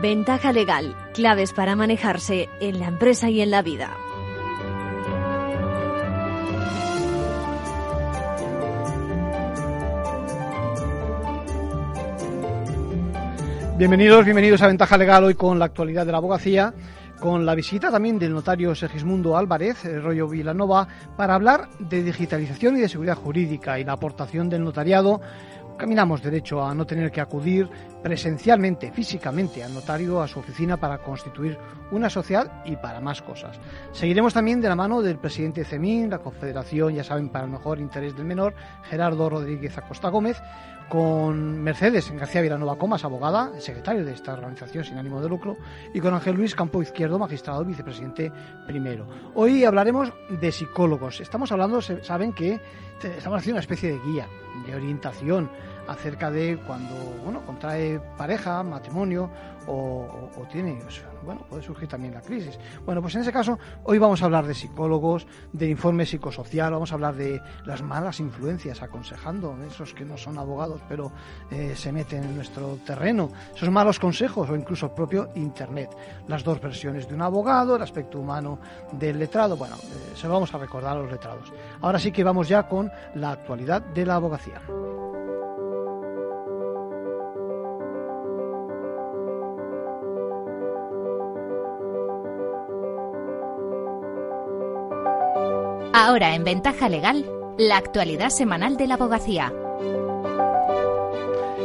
[0.00, 3.90] Ventaja legal, claves para manejarse en la empresa y en la vida.
[13.76, 16.72] Bienvenidos, bienvenidos a Ventaja Legal hoy con la actualidad de la abogacía,
[17.20, 22.78] con la visita también del notario Sergismundo Álvarez, el rollo Vilanova, para hablar de digitalización
[22.78, 25.20] y de seguridad jurídica y la aportación del notariado
[25.80, 27.68] caminamos derecho a no tener que acudir
[28.02, 31.58] presencialmente, físicamente, al notario, a su oficina para constituir
[31.90, 33.58] una sociedad y para más cosas.
[33.92, 37.50] Seguiremos también de la mano del presidente de CEMIN, la Confederación, ya saben, para el
[37.50, 38.54] mejor interés del menor,
[38.84, 40.40] Gerardo Rodríguez Acosta Gómez,
[40.90, 45.56] con Mercedes García Vilanova Comas, abogada, secretario de esta organización sin ánimo de lucro,
[45.94, 48.30] y con Ángel Luis Campo Izquierdo, magistrado, vicepresidente
[48.66, 49.06] primero.
[49.34, 51.20] Hoy hablaremos de psicólogos.
[51.20, 52.60] Estamos hablando, saben que
[53.02, 54.26] estamos haciendo una especie de guía,
[54.66, 55.48] de orientación
[55.90, 59.28] acerca de cuando bueno contrae pareja, matrimonio
[59.66, 60.78] o, tiene,
[61.24, 62.58] bueno, puede surgir también la crisis.
[62.84, 66.90] Bueno, pues en ese caso hoy vamos a hablar de psicólogos, de informe psicosocial, vamos
[66.90, 71.12] a hablar de las malas influencias, aconsejando, esos que no son abogados pero
[71.50, 75.90] eh, se meten en nuestro terreno, esos malos consejos o incluso el propio Internet,
[76.26, 78.58] las dos versiones de un abogado, el aspecto humano
[78.92, 81.52] del letrado, bueno, eh, se lo vamos a recordar a los letrados.
[81.80, 84.60] Ahora sí que vamos ya con la actualidad de la abogacía.
[95.92, 97.26] Ahora en Ventaja Legal,
[97.58, 99.52] la actualidad semanal de la abogacía.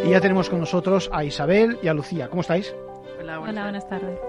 [0.04, 2.28] Y ya tenemos con nosotros a Isabel y a Lucía.
[2.28, 2.74] ¿Cómo estáis?
[3.20, 4.20] Hola, buenas, tardes.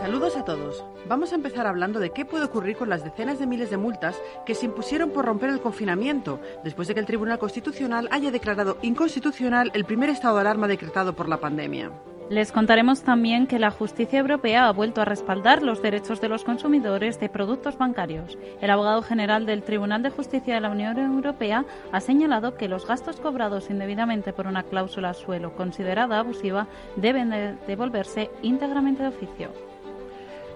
[0.00, 0.82] Saludos a todos.
[1.06, 4.16] Vamos a empezar hablando de qué puede ocurrir con las decenas de miles de multas
[4.46, 8.78] que se impusieron por romper el confinamiento, después de que el Tribunal Constitucional haya declarado
[8.80, 11.90] inconstitucional el primer estado de alarma decretado por la pandemia.
[12.28, 16.42] Les contaremos también que la justicia europea ha vuelto a respaldar los derechos de los
[16.42, 18.36] consumidores de productos bancarios.
[18.60, 22.84] El abogado general del Tribunal de Justicia de la Unión Europea ha señalado que los
[22.84, 26.66] gastos cobrados indebidamente por una cláusula suelo considerada abusiva
[26.96, 29.50] deben devolverse íntegramente de oficio.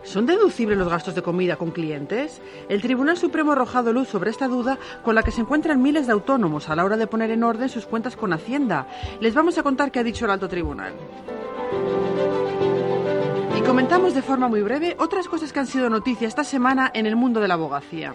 [0.03, 2.42] ¿Son deducibles los gastos de comida con clientes?
[2.69, 6.06] El Tribunal Supremo ha arrojado luz sobre esta duda con la que se encuentran miles
[6.06, 8.88] de autónomos a la hora de poner en orden sus cuentas con Hacienda.
[9.20, 10.94] Les vamos a contar qué ha dicho el alto tribunal.
[13.56, 17.06] Y comentamos de forma muy breve otras cosas que han sido noticia esta semana en
[17.06, 18.14] el mundo de la abogacía.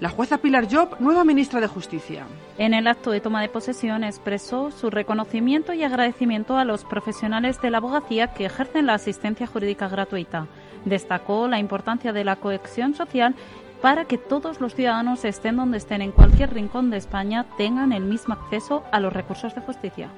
[0.00, 2.24] La jueza Pilar Job, nueva ministra de Justicia.
[2.56, 7.60] En el acto de toma de posesión expresó su reconocimiento y agradecimiento a los profesionales
[7.60, 10.46] de la abogacía que ejercen la asistencia jurídica gratuita.
[10.86, 13.34] Destacó la importancia de la cohesión social
[13.82, 18.04] para que todos los ciudadanos, estén donde estén en cualquier rincón de España, tengan el
[18.04, 20.08] mismo acceso a los recursos de justicia.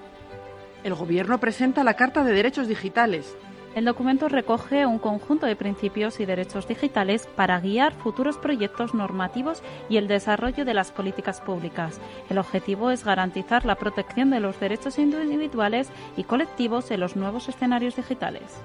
[0.84, 3.36] El Gobierno presenta la Carta de Derechos Digitales.
[3.76, 9.62] El documento recoge un conjunto de principios y derechos digitales para guiar futuros proyectos normativos
[9.88, 12.00] y el desarrollo de las políticas públicas.
[12.28, 17.48] El objetivo es garantizar la protección de los derechos individuales y colectivos en los nuevos
[17.48, 18.60] escenarios digitales.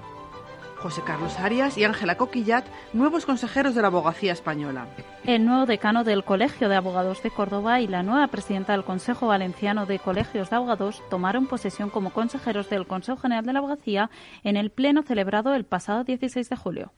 [0.80, 4.86] José Carlos Arias y Ángela Coquillat, nuevos consejeros de la abogacía española.
[5.24, 9.26] El nuevo decano del Colegio de Abogados de Córdoba y la nueva presidenta del Consejo
[9.26, 14.10] Valenciano de Colegios de Abogados tomaron posesión como consejeros del Consejo General de la Abogacía
[14.44, 16.92] en el pleno celebrado el pasado 16 de julio.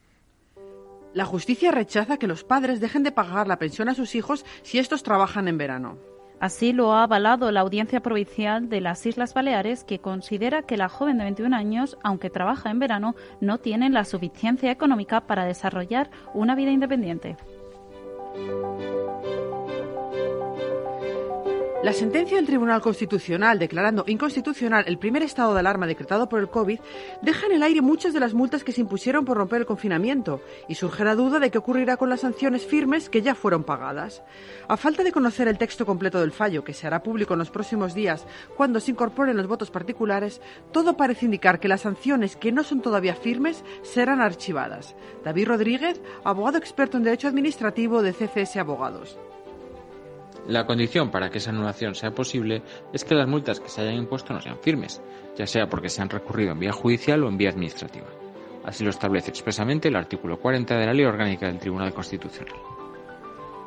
[1.14, 4.78] La justicia rechaza que los padres dejen de pagar la pensión a sus hijos si
[4.78, 5.98] estos trabajan en verano.
[6.40, 10.88] Así lo ha avalado la Audiencia Provincial de las Islas Baleares, que considera que la
[10.88, 16.10] joven de 21 años, aunque trabaja en verano, no tiene la suficiencia económica para desarrollar
[16.32, 17.36] una vida independiente.
[21.82, 26.50] La sentencia del Tribunal Constitucional declarando inconstitucional el primer estado de alarma decretado por el
[26.50, 26.78] COVID
[27.22, 30.42] deja en el aire muchas de las multas que se impusieron por romper el confinamiento
[30.68, 34.22] y surge la duda de qué ocurrirá con las sanciones firmes que ya fueron pagadas.
[34.68, 37.50] A falta de conocer el texto completo del fallo, que se hará público en los
[37.50, 38.26] próximos días
[38.58, 40.42] cuando se incorporen los votos particulares,
[40.72, 44.94] todo parece indicar que las sanciones que no son todavía firmes serán archivadas.
[45.24, 49.16] David Rodríguez, abogado experto en Derecho Administrativo de CCS Abogados.
[50.48, 53.94] La condición para que esa anulación sea posible es que las multas que se hayan
[53.94, 55.02] impuesto no sean firmes,
[55.36, 58.06] ya sea porque se han recurrido en vía judicial o en vía administrativa.
[58.64, 62.54] Así lo establece expresamente el artículo 40 de la Ley Orgánica del Tribunal Constitucional.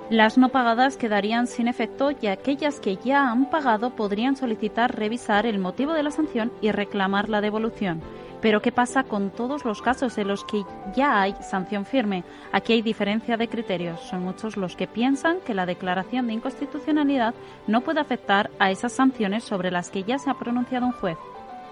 [0.10, 5.46] Las no pagadas quedarían sin efecto y aquellas que ya han pagado podrían solicitar revisar
[5.46, 8.02] el motivo de la sanción y reclamar la devolución.
[8.44, 12.26] Pero ¿qué pasa con todos los casos en los que ya hay sanción firme?
[12.52, 14.02] Aquí hay diferencia de criterios.
[14.02, 17.34] Son muchos los que piensan que la declaración de inconstitucionalidad
[17.68, 21.18] no puede afectar a esas sanciones sobre las que ya se ha pronunciado un juez.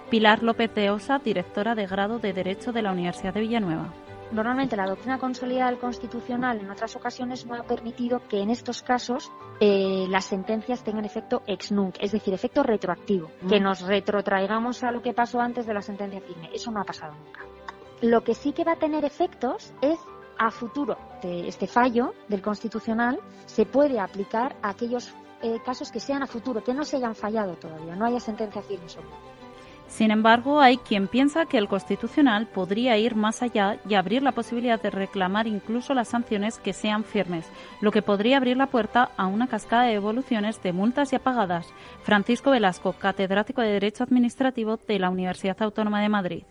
[0.09, 3.89] Pilar López de Osa, directora de grado de Derecho de la Universidad de Villanueva.
[4.31, 9.31] Normalmente la doctrina consolidada constitucional en otras ocasiones no ha permitido que en estos casos
[9.59, 13.63] eh, las sentencias tengan efecto ex nunc, es decir, efecto retroactivo, que mm.
[13.63, 16.49] nos retrotraigamos a lo que pasó antes de la sentencia firme.
[16.53, 17.41] Eso no ha pasado nunca.
[18.01, 19.99] Lo que sí que va a tener efectos es
[20.37, 20.97] a futuro.
[21.21, 25.13] Este fallo del constitucional se puede aplicar a aquellos
[25.43, 28.61] eh, casos que sean a futuro, que no se hayan fallado todavía, no haya sentencia
[28.61, 29.09] firme sobre
[29.91, 34.31] sin embargo, hay quien piensa que el Constitucional podría ir más allá y abrir la
[34.31, 37.51] posibilidad de reclamar incluso las sanciones que sean firmes,
[37.81, 41.73] lo que podría abrir la puerta a una cascada de evoluciones de multas ya pagadas.
[42.03, 46.43] Francisco Velasco, catedrático de Derecho Administrativo de la Universidad Autónoma de Madrid.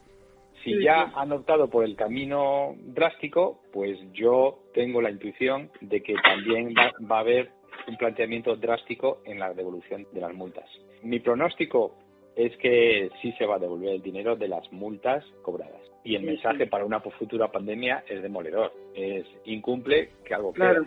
[0.63, 6.15] Si ya han optado por el camino drástico, pues yo tengo la intuición de que
[6.23, 7.51] también va, va a haber
[7.89, 10.69] un planteamiento drástico en la devolución de las multas.
[11.03, 11.95] Mi pronóstico
[12.37, 15.81] es que sí se va a devolver el dinero de las multas cobradas.
[16.05, 18.73] Y el mensaje para una futura pandemia es demoledor.
[18.95, 20.85] Es incumple que algo claro.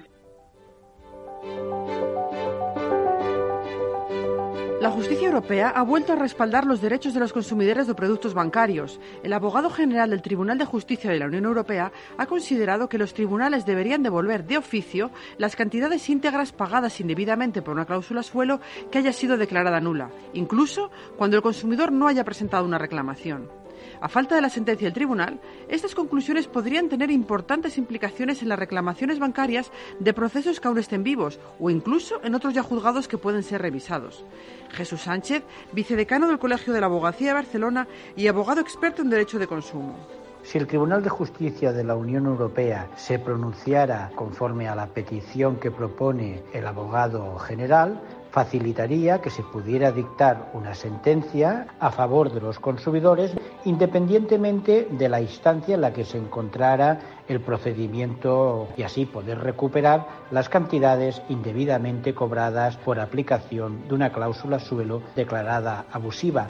[4.84, 9.00] La justicia europea ha vuelto a respaldar los derechos de los consumidores de productos bancarios.
[9.24, 13.14] El abogado general del Tribunal de Justicia de la Unión Europea ha considerado que los
[13.14, 18.60] tribunales deberían devolver de oficio las cantidades íntegras pagadas indebidamente por una cláusula suelo
[18.92, 23.62] que haya sido declarada nula, incluso cuando el consumidor no haya presentado una reclamación.
[24.02, 28.60] A falta de la sentencia del tribunal, estas conclusiones podrían tener importantes implicaciones en las
[28.60, 33.18] reclamaciones bancarias de procesos que aún estén vivos o incluso en otros ya juzgados que
[33.18, 34.26] pueden ser revisados.
[34.72, 39.40] Jesús Sánchez, vicedecano del Colegio de la Abogacía de Barcelona y abogado experto en derecho
[39.40, 39.96] de consumo.
[40.44, 45.56] Si el Tribunal de Justicia de la Unión Europea se pronunciara conforme a la petición
[45.56, 48.02] que propone el abogado general,
[48.34, 53.32] facilitaría que se pudiera dictar una sentencia a favor de los consumidores
[53.64, 60.08] independientemente de la instancia en la que se encontrara el procedimiento y así poder recuperar
[60.32, 66.50] las cantidades indebidamente cobradas por aplicación de una cláusula suelo declarada abusiva.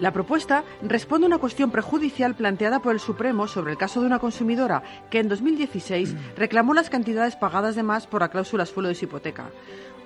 [0.00, 4.06] La propuesta responde a una cuestión prejudicial planteada por el Supremo sobre el caso de
[4.06, 8.88] una consumidora que en 2016 reclamó las cantidades pagadas de más por la cláusula suelo
[8.88, 9.50] de su hipoteca.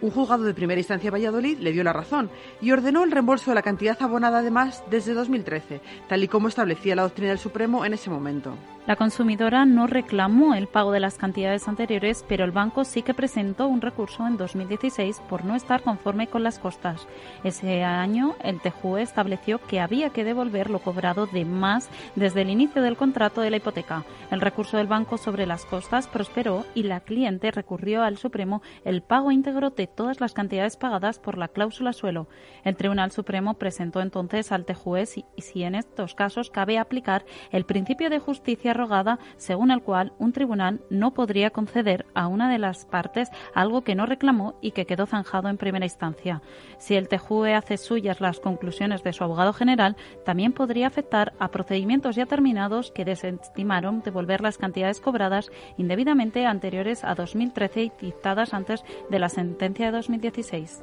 [0.03, 2.29] Un juzgado de primera instancia de Valladolid le dio la razón
[2.61, 6.49] y ordenó el reembolso de la cantidad abonada de más desde 2013, tal y como
[6.49, 8.57] establecía la doctrina del Supremo en ese momento.
[8.85, 13.15] La consumidora no reclamó el pago de las cantidades anteriores, pero el banco sí que
[13.15, 17.07] presentó un recurso en 2016 por no estar conforme con las costas.
[17.45, 22.51] Ese año, el TJUE estableció que había que devolver lo cobrado de más desde el
[22.51, 24.05] inicio del contrato de la hipoteca.
[24.33, 29.03] El recurso del banco sobre las costas prosperó y la cliente recurrió al Supremo el
[29.03, 32.29] pago íntegro de todas las cantidades pagadas por la cláusula suelo.
[32.65, 37.65] El Tribunal Supremo presentó entonces al TJUE si, si en estos casos cabe aplicar el
[37.65, 42.59] principio de justicia rogada según el cual un tribunal no podría conceder a una de
[42.59, 46.43] las partes algo que no reclamó y que quedó zanjado en primera instancia.
[46.79, 51.49] Si el TJUE hace suyas las conclusiones de su abogado general, también podría afectar a
[51.49, 58.55] procedimientos ya terminados que desestimaron devolver las cantidades cobradas indebidamente anteriores a 2013 y dictadas
[58.55, 60.83] antes de la sentencia de 2016.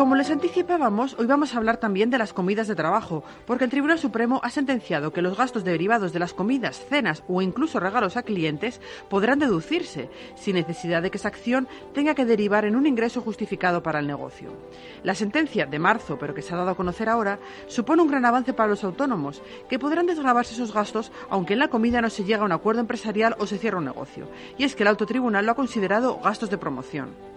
[0.00, 3.70] Como les anticipábamos, hoy vamos a hablar también de las comidas de trabajo, porque el
[3.70, 8.16] Tribunal Supremo ha sentenciado que los gastos derivados de las comidas, cenas o incluso regalos
[8.16, 8.80] a clientes
[9.10, 13.82] podrán deducirse, sin necesidad de que esa acción tenga que derivar en un ingreso justificado
[13.82, 14.48] para el negocio.
[15.02, 18.24] La sentencia de marzo, pero que se ha dado a conocer ahora, supone un gran
[18.24, 22.24] avance para los autónomos, que podrán desgravarse esos gastos aunque en la comida no se
[22.24, 24.30] llega a un acuerdo empresarial o se cierra un negocio.
[24.56, 27.29] Y es que el Alto Tribunal lo ha considerado gastos de promoción.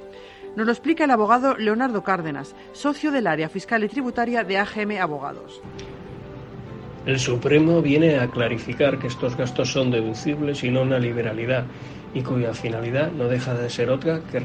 [0.56, 5.02] Nos lo explica el abogado Leonardo Cárdenas, socio del área fiscal y tributaria de AGM
[5.02, 5.62] Abogados.
[7.08, 11.66] El Supremo viene a clarificar que estos gastos son deducibles y no una liberalidad,
[12.14, 14.40] y cuya finalidad no deja de ser otra que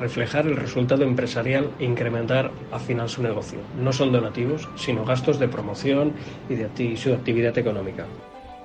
[0.00, 3.60] reflejar el resultado empresarial e incrementar al final su negocio.
[3.80, 6.12] No son donativos, sino gastos de promoción
[6.48, 8.06] y de su actividad económica.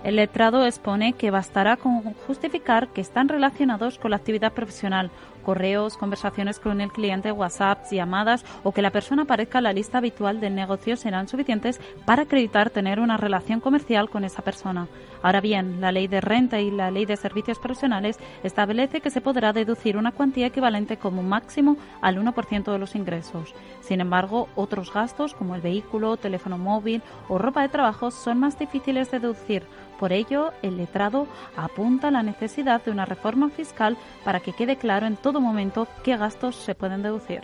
[0.03, 5.11] El letrado expone que bastará con justificar que están relacionados con la actividad profesional
[5.47, 9.99] correos, conversaciones con el cliente, WhatsApp, llamadas o que la persona aparezca en la lista
[9.99, 14.89] habitual del negocio serán suficientes para acreditar tener una relación comercial con esa persona.
[15.23, 19.21] Ahora bien, la ley de renta y la ley de servicios profesionales establece que se
[19.21, 23.55] podrá deducir una cuantía equivalente como máximo al 1% de los ingresos.
[23.79, 28.59] Sin embargo, otros gastos como el vehículo, teléfono móvil o ropa de trabajo son más
[28.59, 29.63] difíciles de deducir.
[29.99, 35.07] Por ello, el letrado apunta la necesidad de una reforma fiscal para que quede claro
[35.07, 37.41] en todo momento qué gastos se pueden deducir.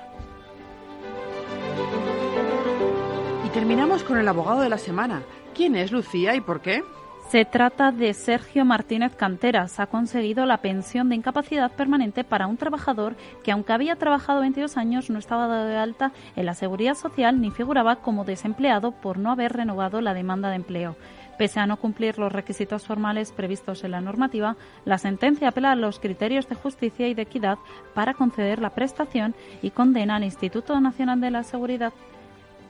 [3.45, 5.23] Y terminamos con el abogado de la semana.
[5.53, 6.83] ¿Quién es Lucía y por qué?
[7.29, 9.79] Se trata de Sergio Martínez Canteras.
[9.79, 14.77] Ha conseguido la pensión de incapacidad permanente para un trabajador que, aunque había trabajado 22
[14.77, 19.17] años, no estaba dado de alta en la seguridad social ni figuraba como desempleado por
[19.17, 20.95] no haber renovado la demanda de empleo.
[21.37, 25.75] Pese a no cumplir los requisitos formales previstos en la normativa, la sentencia apela a
[25.75, 27.57] los criterios de justicia y de equidad
[27.93, 31.93] para conceder la prestación y condena al Instituto Nacional de la Seguridad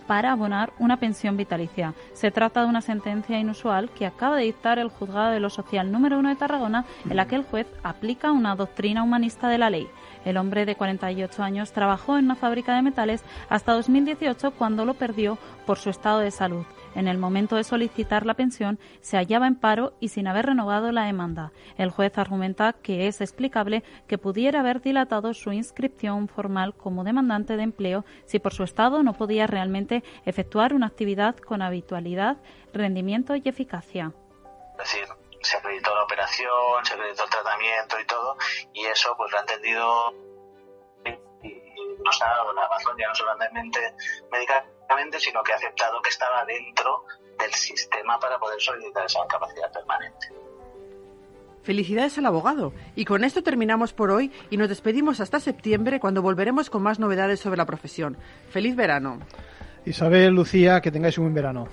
[0.07, 1.93] para abonar una pensión vitalicia.
[2.13, 5.91] Se trata de una sentencia inusual que acaba de dictar el Juzgado de lo Social
[5.91, 9.69] número 1 de Tarragona, en la que el juez aplica una doctrina humanista de la
[9.69, 9.87] ley.
[10.25, 14.93] El hombre de 48 años trabajó en una fábrica de metales hasta 2018 cuando lo
[14.93, 16.65] perdió por su estado de salud.
[16.95, 20.91] En el momento de solicitar la pensión se hallaba en paro y sin haber renovado
[20.91, 21.51] la demanda.
[21.77, 27.57] El juez argumenta que es explicable que pudiera haber dilatado su inscripción formal como demandante
[27.57, 32.37] de empleo si por su estado no podía realmente efectuar una actividad con habitualidad,
[32.73, 34.13] rendimiento y eficacia.
[35.43, 38.37] Se acreditó la operación, se acreditó el tratamiento y todo,
[38.73, 40.13] y eso pues lo ha entendido
[41.43, 43.93] y nos ha dado la razón ya no solamente
[44.31, 44.65] médica
[45.19, 47.05] sino que ha aceptado que estaba dentro
[47.39, 50.27] del sistema para poder solicitar esa incapacidad permanente.
[51.63, 52.73] Felicidades al abogado.
[52.95, 56.99] Y con esto terminamos por hoy y nos despedimos hasta septiembre cuando volveremos con más
[56.99, 58.17] novedades sobre la profesión.
[58.49, 59.19] Feliz verano.
[59.85, 61.67] Isabel, Lucía, que tengáis un buen verano.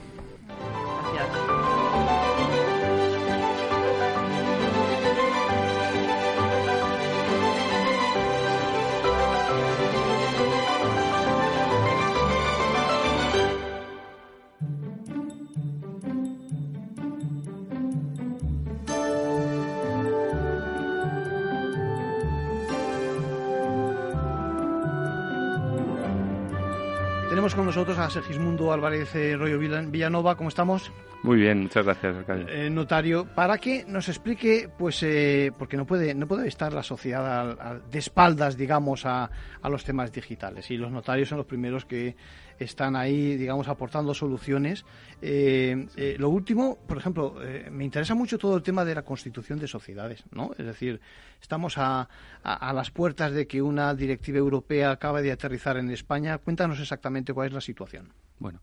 [27.55, 30.37] Con nosotros a Sergismundo Álvarez eh, Rollo Villanova.
[30.37, 30.91] ¿Cómo estamos?
[31.23, 32.17] Muy bien, muchas gracias.
[32.49, 36.83] Eh, notario, para que nos explique, pues, eh, porque no puede, no puede estar la
[36.83, 40.71] sociedad de espaldas, digamos, a, a, los temas digitales.
[40.71, 42.17] Y los notarios son los primeros que
[42.59, 44.87] están ahí, digamos, aportando soluciones.
[45.21, 47.37] Eh, lo último, por ejemplo,
[47.71, 50.53] me interesa mucho todo el tema de la constitución de sociedades, ¿no?
[50.57, 51.03] Es decir,
[51.43, 52.09] estamos a,
[52.43, 56.39] a, las puertas de que una directiva europea acabe de aterrizar en España.
[56.39, 58.11] Cuéntanos exactamente cuál es la situación.
[58.39, 58.61] Bueno,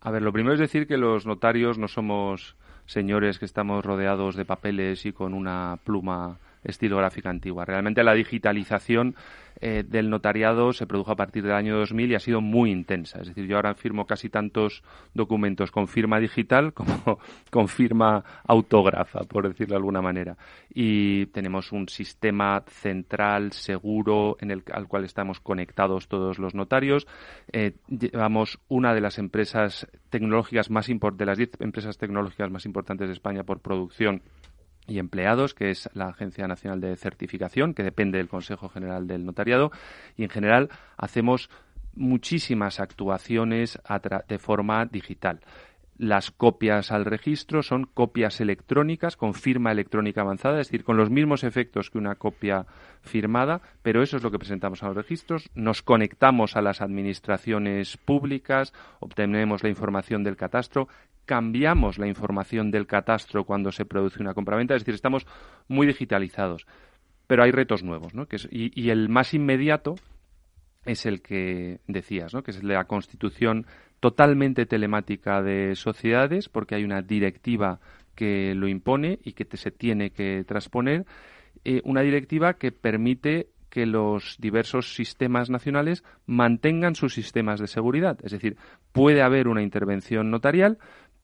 [0.00, 4.36] a ver, lo primero es decir que los notarios no somos señores que estamos rodeados
[4.36, 7.64] de papeles y con una pluma estilográfica antigua.
[7.64, 9.14] Realmente la digitalización
[9.60, 13.20] eh, del notariado se produjo a partir del año 2000 y ha sido muy intensa.
[13.20, 14.82] Es decir, yo ahora firmo casi tantos
[15.14, 17.18] documentos con firma digital como
[17.50, 20.36] con firma autógrafa, por decirlo de alguna manera.
[20.72, 27.06] Y tenemos un sistema central, seguro, en el, al cual estamos conectados todos los notarios.
[27.52, 33.08] Eh, llevamos una de las empresas tecnológicas más de las diez empresas tecnológicas más importantes
[33.08, 34.22] de España por producción
[34.86, 39.24] y empleados, que es la Agencia Nacional de Certificación, que depende del Consejo General del
[39.24, 39.72] Notariado,
[40.16, 41.50] y en general hacemos
[41.94, 43.78] muchísimas actuaciones
[44.28, 45.40] de forma digital.
[45.96, 51.08] Las copias al registro son copias electrónicas con firma electrónica avanzada, es decir, con los
[51.08, 52.66] mismos efectos que una copia
[53.02, 55.50] firmada, pero eso es lo que presentamos a los registros.
[55.54, 60.88] Nos conectamos a las administraciones públicas, obtenemos la información del catastro,
[61.24, 65.26] cambiamos la información del catastro cuando se produce una compraventa, es decir, estamos
[65.68, 66.66] muy digitalizados.
[67.26, 68.26] Pero hay retos nuevos, ¿no?
[68.26, 69.94] Que y, el más inmediato
[70.84, 72.42] es el que decías, ¿no?
[72.42, 73.66] Que es la constitución
[74.04, 77.80] totalmente telemática de sociedades, porque hay una directiva
[78.14, 81.06] que lo impone y que se tiene que transponer,
[81.64, 88.18] eh, una directiva que permite que los diversos sistemas nacionales mantengan sus sistemas de seguridad.
[88.22, 88.58] Es decir,
[88.92, 90.76] puede haber una intervención notarial,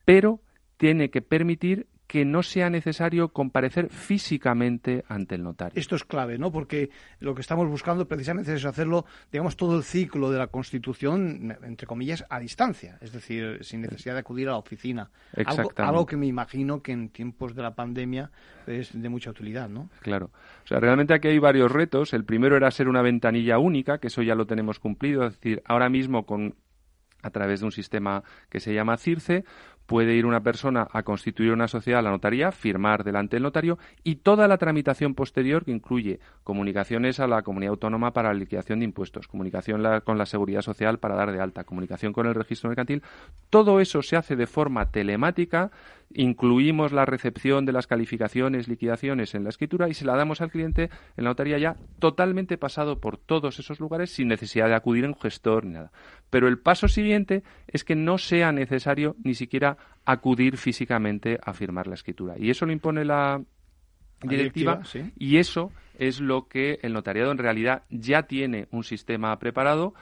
[0.07, 0.41] pero
[0.79, 5.81] tiene que permitir que no sea necesario comparecer físicamente ante el notario.
[5.81, 6.51] Esto es clave, ¿no?
[6.51, 6.91] Porque
[7.21, 11.87] lo que estamos buscando precisamente es hacerlo, digamos, todo el ciclo de la Constitución, entre
[11.87, 15.09] comillas, a distancia, es decir, sin necesidad de acudir a la oficina.
[15.47, 18.33] Algo, algo que me imagino que en tiempos de la pandemia
[18.67, 19.89] es de mucha utilidad, ¿no?
[20.01, 20.33] Claro.
[20.65, 22.13] O sea, realmente aquí hay varios retos.
[22.13, 25.29] El primero era ser una ventanilla única, que eso ya lo tenemos cumplido.
[25.29, 26.57] Es decir, ahora mismo con
[27.23, 29.45] a través de un sistema que se llama CIRCE,
[29.91, 33.77] puede ir una persona a constituir una sociedad a la notaría, firmar delante del notario
[34.05, 38.79] y toda la tramitación posterior que incluye comunicaciones a la comunidad autónoma para la liquidación
[38.79, 42.69] de impuestos, comunicación con la seguridad social para dar de alta, comunicación con el registro
[42.69, 43.03] mercantil,
[43.51, 45.73] todo eso se hace de forma telemática
[46.13, 50.51] incluimos la recepción de las calificaciones, liquidaciones en la escritura y se la damos al
[50.51, 55.05] cliente en la notaría ya totalmente pasado por todos esos lugares sin necesidad de acudir
[55.05, 55.93] a un gestor ni nada.
[56.31, 61.87] Pero el paso siguiente es que no sea necesario ni siquiera acudir físicamente a firmar
[61.87, 62.35] la escritura.
[62.39, 63.43] Y eso lo impone la
[64.23, 64.83] directiva,
[65.17, 69.95] y eso es lo que el notariado en realidad ya tiene un sistema preparado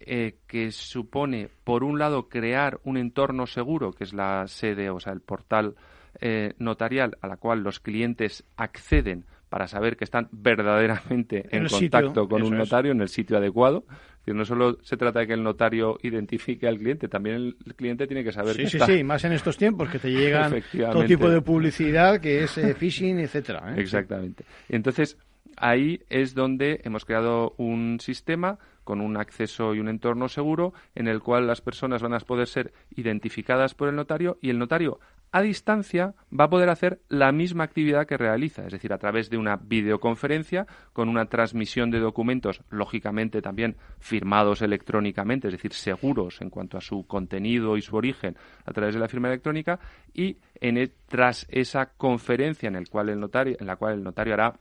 [0.00, 5.00] eh, que supone, por un lado, crear un entorno seguro, que es la sede, o
[5.00, 5.74] sea, el portal
[6.20, 12.28] eh, notarial a la cual los clientes acceden para saber que están verdaderamente en, contacto
[12.28, 13.84] con un notario en el sitio adecuado.
[14.26, 18.08] Es no solo se trata de que el notario identifique al cliente, también el cliente
[18.08, 20.52] tiene que saber sí, que sí, Sí, más en estos tiempos que te llegan
[20.92, 23.74] todo tipo de publicidad que es eh, phishing, etcétera.
[23.76, 24.44] Exactamente.
[24.68, 25.16] Entonces,
[25.56, 31.08] ahí es donde hemos creado un sistema con un acceso y un entorno seguro en
[31.08, 35.00] el cual las personas van a poder ser identificadas por el notario y el notario
[35.32, 39.28] a distancia va a poder hacer la misma actividad que realiza, es decir, a través
[39.28, 46.40] de una videoconferencia con una transmisión de documentos, lógicamente también firmados electrónicamente, es decir, seguros
[46.40, 49.78] en cuanto a su contenido y su origen a través de la firma electrónica
[50.14, 54.04] y en e, tras esa conferencia en, el cual el notario, en la cual el
[54.04, 54.54] notario hará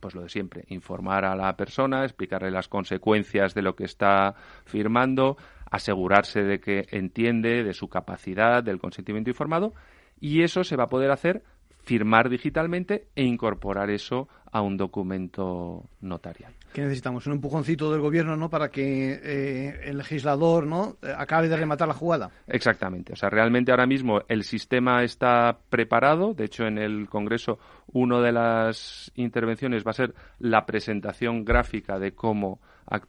[0.00, 4.34] pues lo de siempre, informar a la persona, explicarle las consecuencias de lo que está
[4.64, 5.36] firmando,
[5.70, 9.74] asegurarse de que entiende de su capacidad, del consentimiento informado,
[10.20, 11.42] y eso se va a poder hacer
[11.86, 16.52] firmar digitalmente e incorporar eso a un documento notarial.
[16.72, 17.26] ¿Qué necesitamos?
[17.26, 18.50] Un empujoncito del gobierno, ¿no?
[18.50, 20.96] Para que eh, el legislador, ¿no?
[21.16, 22.30] Acabe de rematar la jugada.
[22.48, 23.12] Exactamente.
[23.12, 26.34] O sea, realmente ahora mismo el sistema está preparado.
[26.34, 27.58] De hecho, en el Congreso,
[27.92, 32.60] una de las intervenciones va a ser la presentación gráfica de cómo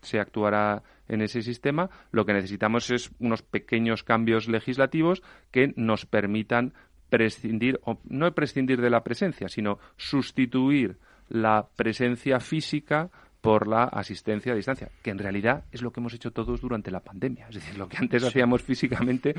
[0.02, 1.90] se actuará en ese sistema.
[2.12, 6.74] Lo que necesitamos es unos pequeños cambios legislativos que nos permitan
[7.10, 10.98] prescindir, o no prescindir de la presencia, sino sustituir
[11.30, 13.10] la presencia física
[13.42, 16.92] por la asistencia a distancia, que en realidad es lo que hemos hecho todos durante
[16.92, 17.48] la pandemia.
[17.48, 19.36] Es decir, lo que antes hacíamos físicamente,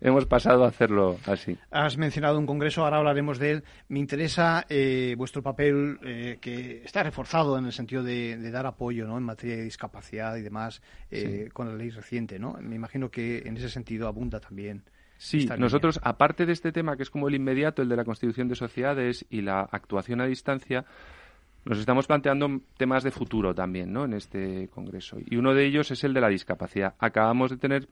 [0.00, 1.58] hemos pasado a hacerlo así.
[1.70, 3.64] Has mencionado un congreso, ahora hablaremos de él.
[3.88, 9.06] Me interesa eh, vuestro papel, eh, que está reforzado en el sentido de, dar apoyo
[9.06, 9.18] ¿no?
[9.18, 10.80] en materia de discapacidad y demás,
[11.10, 12.38] eh, con la ley reciente.
[12.38, 12.56] ¿no?
[12.62, 14.84] Me imagino que en ese sentido abunda también.
[15.22, 18.48] Sí, nosotros, aparte de este tema que es como el inmediato, el de la constitución
[18.48, 20.84] de sociedades y la actuación a distancia,
[21.64, 24.04] nos estamos planteando temas de futuro también, ¿no?
[24.04, 25.18] En este congreso.
[25.24, 26.96] Y uno de ellos es el de la discapacidad.
[26.98, 27.88] Acabamos de tener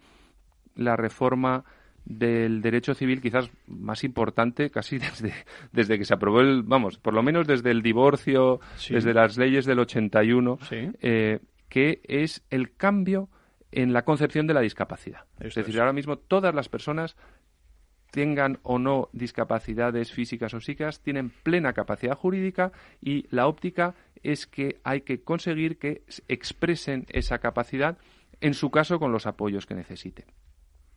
[0.74, 1.64] la reforma
[2.04, 5.32] del derecho civil quizás más importante casi desde,
[5.70, 9.66] desde que se aprobó el, vamos, por lo menos desde el divorcio, desde las leyes
[9.66, 11.38] del 81, eh,
[11.68, 13.28] que es el cambio
[13.72, 15.24] en la concepción de la discapacidad.
[15.40, 17.16] es decir, ahora mismo todas las personas
[18.10, 24.46] tengan o no discapacidades físicas o psíquicas, tienen plena capacidad jurídica y la óptica es
[24.46, 27.98] que hay que conseguir que expresen esa capacidad,
[28.40, 30.26] en su caso con los apoyos que necesiten.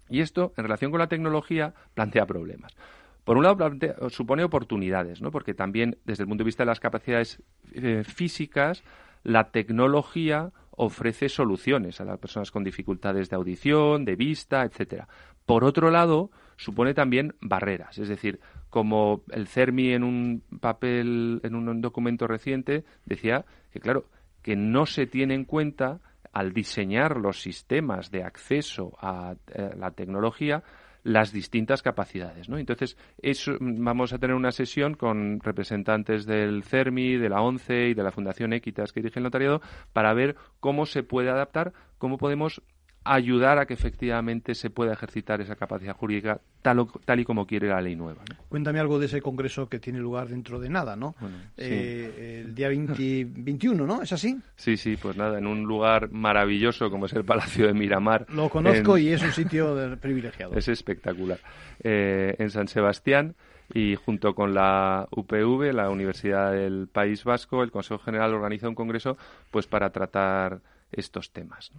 [0.09, 2.75] Y esto, en relación con la tecnología, plantea problemas.
[3.23, 3.71] Por un lado,
[4.09, 5.31] supone oportunidades, ¿no?
[5.31, 7.41] porque también, desde el punto de vista de las capacidades
[7.73, 8.83] eh, físicas,
[9.23, 15.07] la tecnología ofrece soluciones a las personas con dificultades de audición, de vista, etcétera.
[15.45, 21.55] Por otro lado, supone también barreras, es decir, como el CERMI en un papel, en
[21.55, 24.05] un documento reciente, decía que, claro,
[24.41, 25.99] que no se tiene en cuenta
[26.31, 30.63] al diseñar los sistemas de acceso a eh, la tecnología
[31.03, 32.49] las distintas capacidades.
[32.49, 32.57] ¿no?
[32.57, 37.93] Entonces, eso, vamos a tener una sesión con representantes del CERMI, de la ONCE y
[37.93, 39.61] de la Fundación Equitas que dirige el notariado
[39.91, 42.61] para ver cómo se puede adaptar, cómo podemos
[43.05, 47.67] ayudar a que efectivamente se pueda ejercitar esa capacidad jurídica tal, tal y como quiere
[47.67, 48.23] la ley nueva.
[48.49, 51.15] Cuéntame algo de ese congreso que tiene lugar dentro de nada, ¿no?
[51.57, 54.01] Eh, el día 21, ¿no?
[54.01, 54.39] ¿Es así?
[54.55, 58.25] Sí, sí, pues nada, en un lugar maravilloso como es el Palacio de Miramar.
[58.29, 60.55] Lo conozco y es un sitio privilegiado.
[60.55, 61.39] Es espectacular.
[61.83, 63.35] Eh, en San Sebastián
[63.73, 68.75] Y junto con la UPV, la Universidad del País Vasco, el Consejo General organiza un
[68.75, 69.17] congreso
[69.51, 70.61] pues para tratar
[70.91, 71.71] estos temas.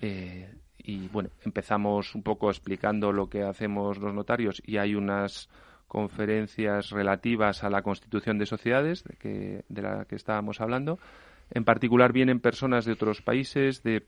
[0.00, 0.48] Eh,
[0.82, 5.48] y bueno, empezamos un poco explicando lo que hacemos los notarios y hay unas
[5.86, 10.98] conferencias relativas a la constitución de sociedades de, que, de la que estábamos hablando.
[11.50, 14.06] En particular vienen personas de otros países, de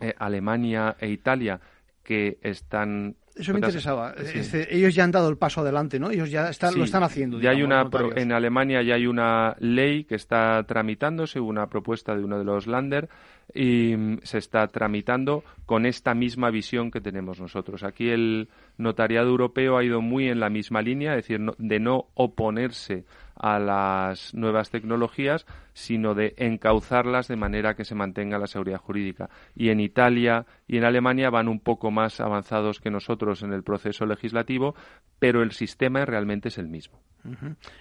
[0.00, 1.60] eh, Alemania e Italia,
[2.04, 4.12] que están eso me interesaba.
[4.12, 6.10] Este, ellos ya han dado el paso adelante, ¿no?
[6.10, 7.40] Ellos ya están, lo están haciendo.
[7.40, 12.22] Ya hay una en Alemania ya hay una ley que está tramitándose, una propuesta de
[12.22, 13.08] uno de los Länder
[13.52, 17.82] y mm, se está tramitando con esta misma visión que tenemos nosotros.
[17.82, 22.06] Aquí el notariado europeo ha ido muy en la misma línea, es decir, de no
[22.14, 28.78] oponerse a las nuevas tecnologías, sino de encauzarlas de manera que se mantenga la seguridad
[28.78, 29.30] jurídica.
[29.54, 33.62] Y en Italia y en Alemania van un poco más avanzados que nosotros en el
[33.62, 34.74] proceso legislativo,
[35.18, 37.00] pero el sistema realmente es el mismo.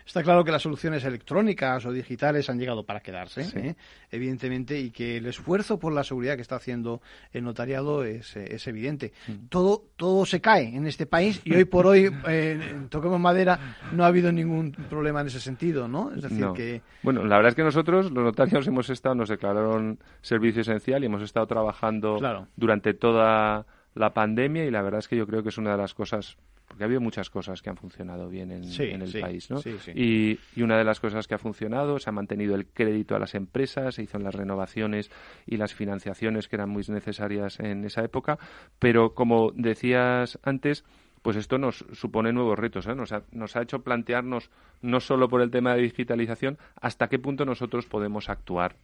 [0.06, 3.75] Está claro que las soluciones electrónicas o digitales han llegado para quedarse, ¿eh?
[4.10, 7.01] evidentemente, y que el esfuerzo por la seguridad que está haciendo
[7.32, 9.12] el notariado es, eh, evidente.
[9.27, 9.47] Mm.
[9.49, 14.03] Todo, todo se cae en este país y hoy por hoy, eh, toquemos madera, no
[14.03, 16.12] ha habido ningún problema en ese sentido, ¿no?
[16.13, 16.82] Es decir, que...
[17.01, 21.08] Bueno, la verdad es que nosotros, los notarios, hemos estado, nos declararon servicio esencial y
[21.08, 22.17] hemos estado trabajando
[22.56, 25.77] durante toda la pandemia y la verdad es que yo creo que es una de
[25.77, 29.62] las cosas porque ha habido muchas cosas que han funcionado bien en, el país, ¿no?
[29.93, 33.36] y, una de las cosas que ha funcionado, se ha mantenido el crédito a las
[33.36, 35.12] empresas, se hizo las renovaciones
[35.45, 38.39] y las financiaciones que eran muy necesarias en esa época,
[38.80, 40.84] pero como decías antes,
[41.24, 42.86] pues esto nos supone nuevos retos.
[42.86, 42.94] ¿eh?
[42.94, 47.18] Nos, ha, nos ha hecho plantearnos, no solo por el tema de digitalización, hasta qué
[47.18, 48.76] punto nosotros podemos actuar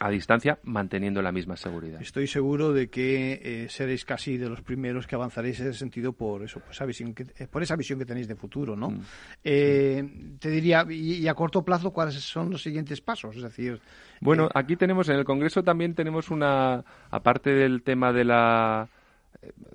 [0.00, 2.00] a distancia manteniendo la misma seguridad.
[2.00, 6.12] Estoy seguro de que eh, seréis casi de los primeros que avanzaréis en ese sentido
[6.12, 8.90] por eso, por esa visión que, eh, por esa visión que tenéis de futuro, ¿no?
[8.90, 9.00] Mm.
[9.42, 13.36] Te diría, y, a corto plazo, ¿cuáles son los siguientes pasos?
[13.36, 13.80] Es decir...
[14.20, 18.88] Bueno, aquí tenemos, en el Congreso también tenemos una, aparte del tema de la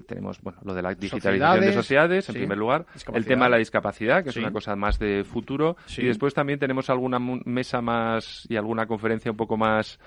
[0.08, 3.58] tenemos bueno lo de la digitalización de sociedades en primer lugar el tema de la
[3.58, 4.24] discapacidad.
[4.24, 5.78] que es una cosa más de futuro.
[5.98, 10.00] Y después también tenemos alguna mesa más y alguna conferencia un poco más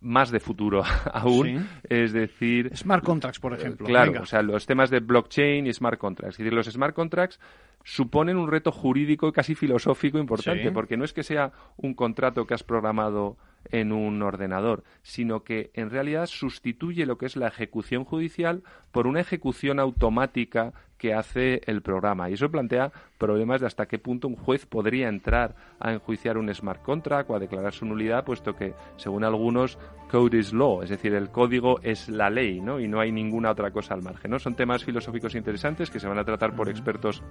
[0.00, 2.70] más de futuro aún, es decir...
[2.76, 3.86] Smart contracts, por ejemplo.
[3.86, 6.34] Claro, o sea, los temas de blockchain y smart contracts.
[6.34, 7.40] Es decir, los smart contracts
[7.86, 12.44] suponen un reto jurídico y casi filosófico importante, porque no es que sea un contrato
[12.44, 13.36] que has programado
[13.70, 19.06] en un ordenador, sino que en realidad sustituye lo que es la ejecución judicial por
[19.06, 22.28] una ejecución automática que hace el programa.
[22.28, 26.52] Y eso plantea problemas de hasta qué punto un juez podría entrar a enjuiciar un
[26.52, 29.78] smart contract o a declarar su nulidad, puesto que, según algunos,
[30.10, 32.80] code is law, es decir, el código es la ley, ¿no?
[32.80, 34.38] Y no hay ninguna otra cosa al margen, ¿no?
[34.38, 37.22] Son temas filosóficos interesantes que se van a tratar por expertos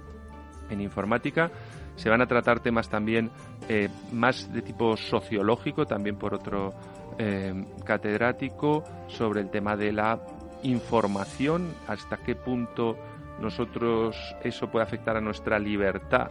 [0.70, 1.50] en informática.
[1.96, 3.30] Se van a tratar temas también
[3.68, 6.74] eh, más de tipo sociológico, también por otro
[7.18, 10.20] eh, catedrático, sobre el tema de la
[10.62, 12.96] información, hasta qué punto
[13.40, 16.30] nosotros eso puede afectar a nuestra libertad.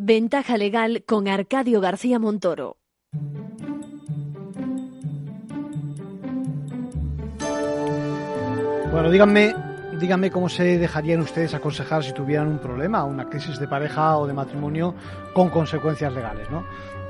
[0.00, 2.76] Ventaja legal con Arcadio García Montoro.
[8.92, 9.56] Bueno, díganme,
[9.98, 14.28] díganme cómo se dejarían ustedes aconsejar si tuvieran un problema, una crisis de pareja o
[14.28, 14.94] de matrimonio
[15.34, 16.64] con consecuencias legales, ¿no?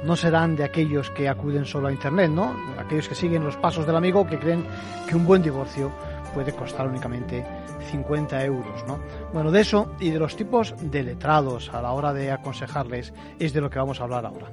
[0.04, 2.56] No serán de aquellos que acuden solo a Internet, ¿no?
[2.78, 4.64] Aquellos que siguen los pasos del amigo que creen
[5.06, 5.92] que un buen divorcio
[6.34, 7.44] puede costar únicamente
[7.90, 9.00] 50 euros, ¿no?
[9.32, 13.52] Bueno, de eso y de los tipos de letrados a la hora de aconsejarles es
[13.52, 14.48] de lo que vamos a hablar ahora.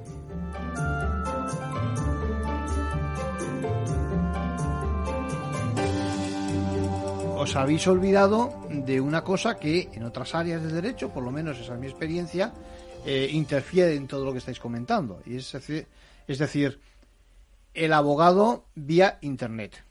[7.45, 11.59] os habéis olvidado de una cosa que en otras áreas del derecho, por lo menos
[11.59, 12.51] esa es mi experiencia,
[13.05, 15.21] eh, interfiere en todo lo que estáis comentando.
[15.27, 15.85] Y es decir,
[16.27, 16.79] es decir,
[17.75, 19.83] el abogado vía Internet.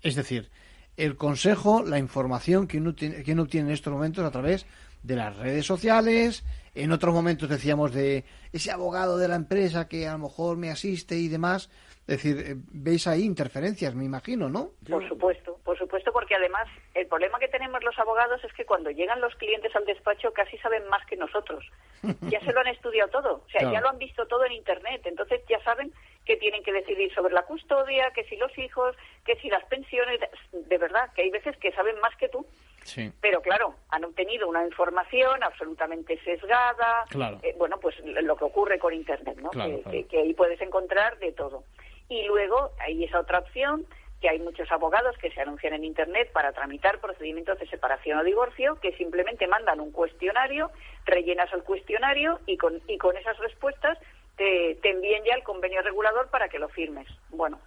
[0.00, 0.50] Es decir,
[0.98, 4.66] el consejo, la información que uno, tiene, que uno obtiene en estos momentos a través
[5.04, 6.42] de las redes sociales.
[6.74, 10.70] En otros momentos decíamos de ese abogado de la empresa que a lo mejor me
[10.70, 11.70] asiste y demás.
[12.08, 14.70] Es decir, eh, veis ahí interferencias, me imagino, ¿no?
[14.88, 18.90] Por supuesto, por supuesto, porque además el problema que tenemos los abogados es que cuando
[18.90, 21.64] llegan los clientes al despacho casi saben más que nosotros.
[22.30, 25.02] Ya se lo han estudiado todo, o sea, ya lo han visto todo en Internet,
[25.04, 25.92] entonces ya saben
[26.24, 30.20] que tienen que decidir sobre la custodia, que si los hijos, que si las pensiones,
[30.52, 32.46] de verdad, que hay veces que saben más que tú.
[32.84, 33.10] Sí.
[33.20, 37.04] Pero claro, han obtenido una información absolutamente sesgada.
[37.42, 39.50] Eh, bueno, pues lo que ocurre con Internet, ¿no?
[39.50, 41.64] que, ahí puedes encontrar de todo.
[42.08, 43.86] Y luego hay esa otra opción
[44.20, 48.24] que hay muchos abogados que se anuncian en Internet para tramitar procedimientos de separación o
[48.24, 50.70] divorcio, que simplemente mandan un cuestionario,
[51.04, 53.96] rellenas el cuestionario y con, y con esas respuestas
[54.36, 57.06] te, te envían ya el convenio regulador para que lo firmes.
[57.30, 57.60] Bueno,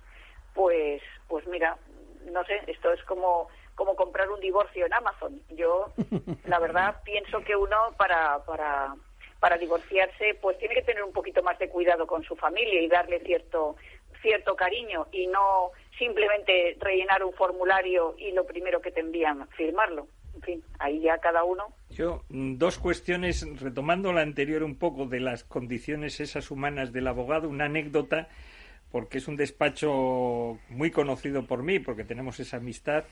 [0.54, 1.78] pues, pues mira,
[2.26, 5.42] no sé, esto es como, como comprar un divorcio en Amazon.
[5.50, 5.94] Yo,
[6.46, 8.96] la verdad, pienso que uno para, para,
[9.40, 12.88] para divorciarse, pues tiene que tener un poquito más de cuidado con su familia y
[12.88, 13.76] darle cierto
[14.22, 20.08] cierto cariño y no simplemente rellenar un formulario y lo primero que te envían, firmarlo.
[20.36, 21.66] En fin, ahí ya cada uno.
[21.90, 27.08] Yo, mm, dos cuestiones, retomando la anterior un poco de las condiciones esas humanas del
[27.08, 28.30] abogado, una anécdota,
[28.92, 33.04] porque es un despacho muy conocido por mí, porque tenemos esa amistad.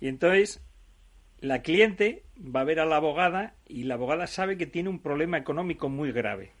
[0.00, 0.62] Y entonces,
[1.40, 5.00] la cliente va a ver a la abogada y la abogada sabe que tiene un
[5.00, 6.52] problema económico muy grave.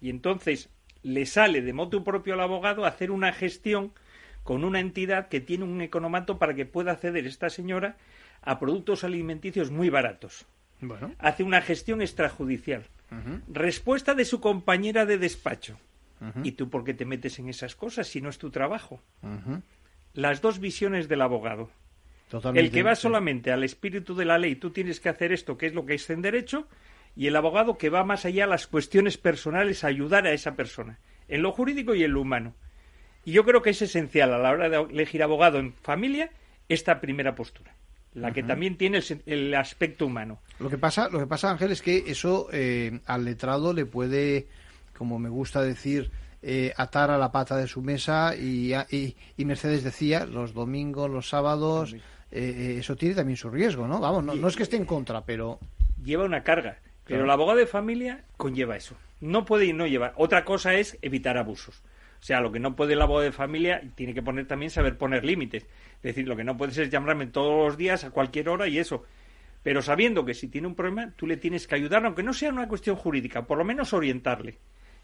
[0.00, 0.70] Y entonces
[1.04, 3.92] le sale de moto propio al abogado hacer una gestión
[4.42, 7.96] con una entidad que tiene un economato para que pueda acceder esta señora
[8.42, 10.46] a productos alimenticios muy baratos.
[10.80, 11.14] Bueno.
[11.18, 12.84] Hace una gestión extrajudicial.
[13.48, 15.78] Respuesta de su compañera de despacho.
[16.42, 19.00] ¿Y tú por qué te metes en esas cosas si no es tu trabajo?
[20.14, 21.70] Las dos visiones del abogado.
[22.54, 25.66] el que va solamente al espíritu de la ley, tú tienes que hacer esto, que
[25.66, 26.66] es lo que es en derecho,
[27.16, 30.54] y el abogado que va más allá a las cuestiones personales a ayudar a esa
[30.54, 30.98] persona,
[31.28, 32.54] en lo jurídico y en lo humano.
[33.24, 36.30] Y yo creo que es esencial a la hora de elegir abogado en familia
[36.68, 37.74] esta primera postura,
[38.12, 40.40] la que también tiene el, aspecto humano.
[40.58, 44.46] Lo que pasa, lo que pasa, Ángel, es que eso eh, al letrado le puede,
[44.96, 46.10] como me gusta decir,
[46.42, 51.28] eh, atar a la pata de su mesa y, y, Mercedes decía, los domingos, los
[51.30, 51.96] sábados,
[52.30, 54.00] eh, eso tiene también su riesgo, ¿no?
[54.00, 55.58] Vamos, no, no es que esté en contra, pero...
[56.02, 56.76] Lleva una carga.
[57.04, 58.96] Pero el abogado de familia conlleva eso.
[59.20, 60.14] No puede y no llevar.
[60.16, 61.82] Otra cosa es evitar abusos.
[62.20, 64.96] O sea, lo que no puede el abogado de familia tiene que poner también saber
[64.96, 65.64] poner límites.
[65.96, 68.78] Es decir, lo que no puedes es llamarme todos los días a cualquier hora y
[68.78, 69.04] eso.
[69.62, 72.50] Pero sabiendo que si tiene un problema, tú le tienes que ayudar, aunque no sea
[72.50, 74.58] una cuestión jurídica, por lo menos orientarle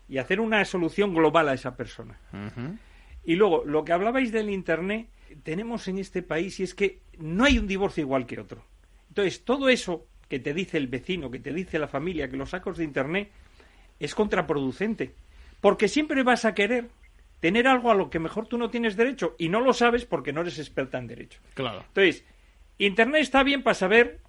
[0.09, 2.19] y hacer una solución global a esa persona.
[3.25, 5.09] Y luego, lo que hablabais del Internet,
[5.43, 8.65] tenemos en este país y es que no hay un divorcio igual que otro.
[9.09, 12.51] Entonces, todo eso que te dice el vecino, que te dice la familia, que los
[12.51, 13.31] sacos de Internet,
[13.99, 15.12] es contraproducente.
[15.61, 16.88] Porque siempre vas a querer
[17.40, 20.33] tener algo a lo que mejor tú no tienes derecho y no lo sabes porque
[20.33, 21.40] no eres experta en derecho.
[21.55, 21.85] Claro.
[21.88, 22.25] Entonces,
[22.79, 24.21] Internet está bien para saber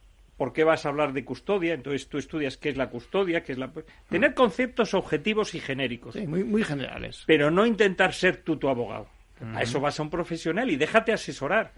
[0.42, 1.76] ¿Por qué vas a hablar de custodia?
[1.76, 3.72] Entonces tú estudias qué es la custodia, qué es la...
[4.10, 6.16] Tener conceptos objetivos y genéricos.
[6.16, 7.22] Sí, muy, muy generales.
[7.28, 9.08] Pero no intentar ser tú tu abogado.
[9.54, 11.74] A eso vas a un profesional y déjate asesorar.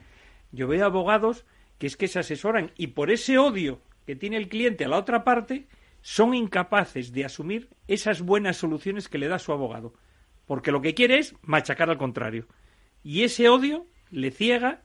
[0.54, 1.44] Yo veo abogados
[1.78, 4.98] que es que se asesoran y por ese odio que tiene el cliente a la
[4.98, 5.68] otra parte,
[6.02, 9.94] son incapaces de asumir esas buenas soluciones que le da su abogado.
[10.46, 12.48] Porque lo que quiere es machacar al contrario.
[13.04, 14.82] Y ese odio le ciega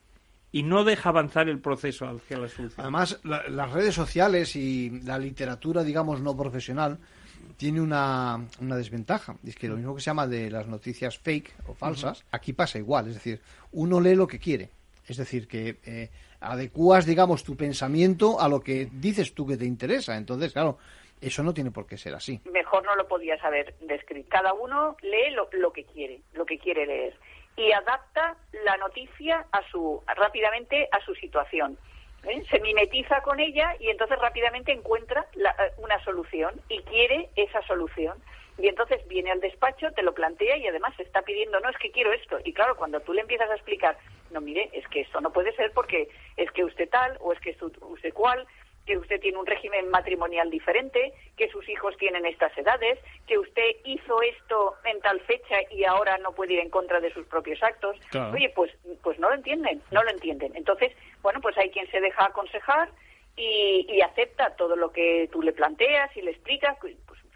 [0.52, 2.80] y no deja avanzar el proceso hacia la solución.
[2.80, 6.98] Además, la- las redes sociales y la literatura, digamos, no profesional,
[7.56, 9.36] tiene una, una desventaja.
[9.42, 12.52] Y es que lo mismo que se llama de las noticias fake o falsas, aquí
[12.52, 13.08] pasa igual.
[13.08, 13.40] Es decir,
[13.72, 14.70] uno lee lo que quiere.
[15.08, 19.64] Es decir, que eh, adecuas, digamos, tu pensamiento a lo que dices tú que te
[19.64, 20.16] interesa.
[20.16, 20.78] Entonces, claro,
[21.20, 22.40] eso no tiene por qué ser así.
[22.52, 24.28] mejor no lo podías haber descrito.
[24.30, 27.14] Cada uno lee lo, lo que quiere, lo que quiere leer
[27.56, 31.76] y adapta la noticia a su rápidamente a su situación.
[32.24, 32.42] ¿eh?
[32.48, 37.60] Se mimetiza con ella y entonces rápidamente encuentra la- eh, una solución y quiere esa
[37.62, 38.16] solución.
[38.58, 41.78] Y entonces viene al despacho, te lo plantea y además se está pidiendo, no, es
[41.78, 42.38] que quiero esto.
[42.44, 43.96] Y claro, cuando tú le empiezas a explicar,
[44.30, 47.40] no, mire, es que esto no puede ser porque es que usted tal o es
[47.40, 48.46] que usted cual,
[48.84, 53.76] que usted tiene un régimen matrimonial diferente, que sus hijos tienen estas edades, que usted
[53.84, 57.62] hizo esto en tal fecha y ahora no puede ir en contra de sus propios
[57.62, 57.96] actos.
[58.10, 58.32] Claro.
[58.32, 60.56] Oye, pues, pues no lo entienden, no lo entienden.
[60.56, 60.92] Entonces,
[61.22, 62.88] bueno, pues hay quien se deja aconsejar
[63.36, 66.76] y, y acepta todo lo que tú le planteas y le explicas,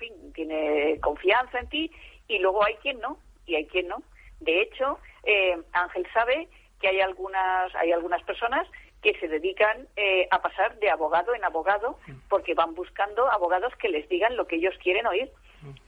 [0.03, 1.91] fin, tiene confianza en ti
[2.29, 4.03] y luego hay quien no, y hay quien no.
[4.41, 6.49] De hecho, eh, Ángel sabe
[6.81, 8.67] que hay algunas, hay algunas personas
[9.03, 13.88] que se dedican eh, a pasar de abogado en abogado porque van buscando abogados que
[13.88, 15.31] les digan lo que ellos quieren oír.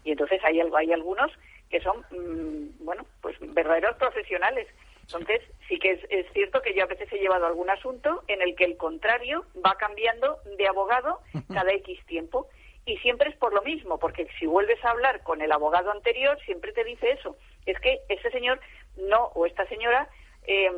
[0.04, 1.32] Y entonces hay, hay algunos
[1.68, 4.68] que son, mm, bueno, pues verdaderos profesionales.
[5.02, 8.40] Entonces, sí que es, es cierto que yo a veces he llevado algún asunto en
[8.40, 11.20] el que el contrario va cambiando de abogado
[11.52, 12.48] cada X tiempo.
[12.86, 16.38] Y siempre es por lo mismo, porque si vuelves a hablar con el abogado anterior,
[16.44, 17.36] siempre te dice eso.
[17.64, 18.60] Es que ese señor
[18.96, 20.08] no, o esta señora,
[20.46, 20.70] eh,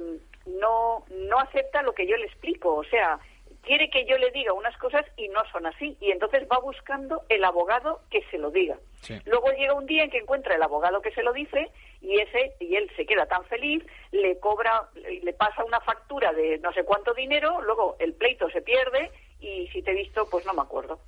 [0.47, 2.75] no, no acepta lo que yo le explico.
[2.75, 3.19] O sea,
[3.66, 5.97] quiere que yo le diga unas cosas y no son así.
[6.01, 8.79] Y entonces va buscando el abogado que se lo diga.
[9.25, 12.55] Luego llega un día en que encuentra el abogado que se lo dice y ese
[12.61, 16.85] y él se queda tan feliz, le cobra, le pasa una factura de no sé
[16.85, 20.62] cuánto dinero, luego el pleito se pierde y si te he visto, pues no me
[20.62, 20.99] acuerdo.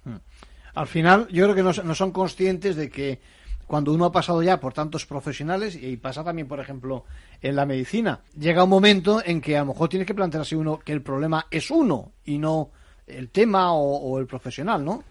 [0.75, 3.21] Al final, yo creo que no, no son conscientes de que
[3.67, 7.05] cuando uno ha pasado ya por tantos profesionales, y pasa también, por ejemplo,
[7.43, 10.79] en la medicina, llega un momento en que a lo mejor tiene que plantearse uno
[10.79, 12.71] que el problema es uno y no
[13.07, 15.05] el tema o, o el profesional, ¿no?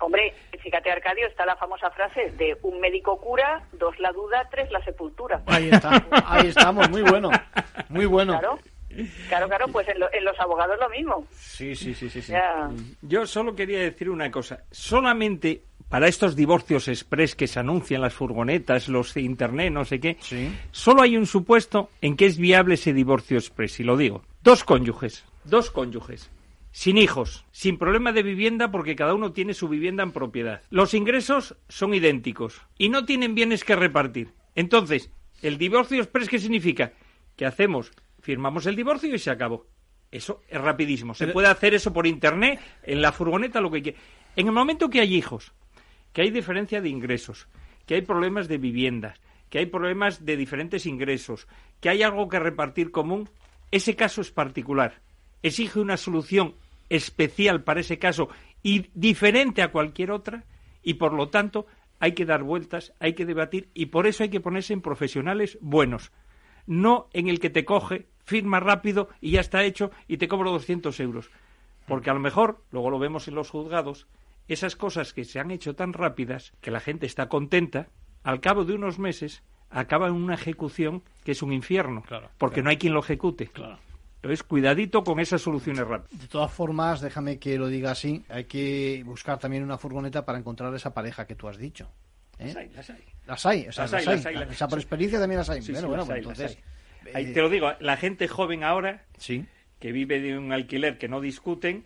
[0.00, 4.70] Hombre, fíjate Arcadio, está la famosa frase de un médico cura, dos la duda, tres
[4.72, 5.42] la sepultura.
[5.46, 7.30] Ahí está, ahí estamos, muy bueno,
[7.88, 8.32] muy bueno.
[8.32, 8.58] Claro,
[9.28, 11.26] claro, claro pues en, lo- en los abogados lo mismo.
[11.36, 12.22] Sí, sí, sí, sí.
[12.22, 12.32] sí.
[12.32, 12.70] Ya.
[13.02, 14.64] Yo solo quería decir una cosa.
[14.70, 20.16] Solamente para estos divorcios express que se anuncian las furgonetas, los internet, no sé qué,
[20.72, 24.22] solo hay un supuesto en que es viable ese divorcio express, y lo digo.
[24.42, 26.30] Dos cónyuges, dos cónyuges,
[26.72, 30.62] sin hijos, sin problema de vivienda porque cada uno tiene su vivienda en propiedad.
[30.70, 34.32] Los ingresos son idénticos y no tienen bienes que repartir.
[34.56, 35.10] Entonces,
[35.42, 36.92] ¿el divorcio express qué significa?
[37.36, 37.92] Que hacemos,
[38.24, 39.66] firmamos el divorcio y se acabó.
[40.10, 41.14] Eso es rapidísimo.
[41.14, 43.98] Se Pero- puede hacer eso por internet, en la furgoneta, lo que quiera.
[44.34, 45.52] En el momento que hay hijos,
[46.12, 47.48] que hay diferencia de ingresos,
[47.86, 51.46] que hay problemas de viviendas, que hay problemas de diferentes ingresos,
[51.80, 53.28] que hay algo que repartir común,
[53.70, 55.02] ese caso es particular.
[55.42, 56.54] Exige una solución
[56.88, 58.28] especial para ese caso
[58.62, 60.44] y diferente a cualquier otra
[60.82, 61.66] y por lo tanto
[62.00, 65.58] hay que dar vueltas, hay que debatir y por eso hay que ponerse en profesionales
[65.60, 66.12] buenos,
[66.66, 70.50] no en el que te coge, firma rápido y ya está hecho y te cobro
[70.50, 71.30] 200 euros.
[71.86, 74.06] Porque a lo mejor, luego lo vemos en los juzgados,
[74.48, 77.88] esas cosas que se han hecho tan rápidas que la gente está contenta,
[78.22, 82.02] al cabo de unos meses acaba en una ejecución que es un infierno,
[82.38, 83.50] porque no hay quien lo ejecute.
[84.16, 86.18] Entonces, cuidadito con esas soluciones rápidas.
[86.22, 90.38] De todas formas, déjame que lo diga así, hay que buscar también una furgoneta para
[90.38, 91.90] encontrar esa pareja que tú has dicho.
[92.38, 92.46] ¿eh?
[92.46, 93.04] Las hay, las hay.
[93.26, 94.16] Las hay, o sea, Las las hay, hay.
[94.16, 95.60] las hay, las- O sea, por experiencia también las hay.
[95.60, 96.64] Sí, bueno, sí, bueno, las pues hay, las entonces...
[97.12, 99.44] Ahí eh, te lo digo, la gente joven ahora, Sí.
[99.80, 101.84] que vive de un alquiler que no discuten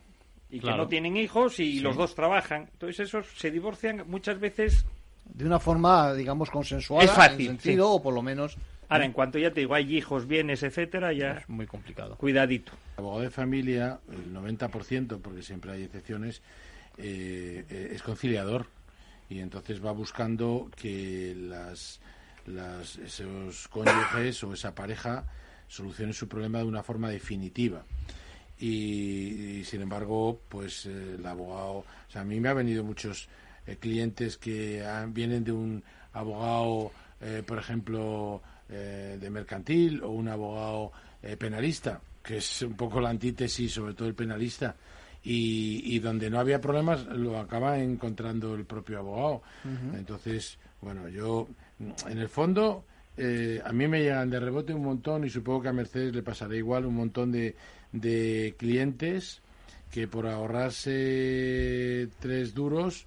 [0.50, 0.76] y Claro.
[0.76, 1.80] que no tienen hijos y Sí.
[1.80, 4.84] los dos trabajan, entonces esos se divorcian muchas veces.
[5.30, 7.92] de una forma, digamos, consensuada, Es fácil, en sentido, sí.
[7.98, 8.56] o por lo menos...
[8.88, 12.16] Ahora, en cuanto ya te digo, hay hijos, bienes, etcétera, ya Es muy complicado.
[12.16, 12.72] cuidadito.
[12.96, 16.40] abogado de familia, el 90%, porque siempre hay excepciones,
[16.96, 18.68] eh, eh, es conciliador
[19.28, 22.00] y entonces va buscando que las,
[22.48, 25.24] las- esos cónyuges o esa pareja
[25.68, 27.84] solucionen su problema de una forma definitiva.
[28.60, 33.28] y, sin embargo, pues eh, el abogado, o sea, a mí me ha venido muchos
[33.66, 40.92] eh, clientes que vienen de un abogado, eh, por ejemplo, de mercantil o un abogado
[41.38, 44.76] penalista, que es un poco la antítesis, sobre todo el penalista.
[45.24, 49.42] Y, donde no había problemas lo acaba encontrando el propio abogado.
[49.96, 51.48] Entonces, bueno, yo
[51.80, 52.84] en el fondo
[53.20, 56.22] eh, a mí me llegan de rebote un montón y supongo que a Mercedes le
[56.22, 57.56] pasará igual un montón de,
[57.90, 59.42] de clientes
[59.90, 63.06] que por ahorrarse tres duros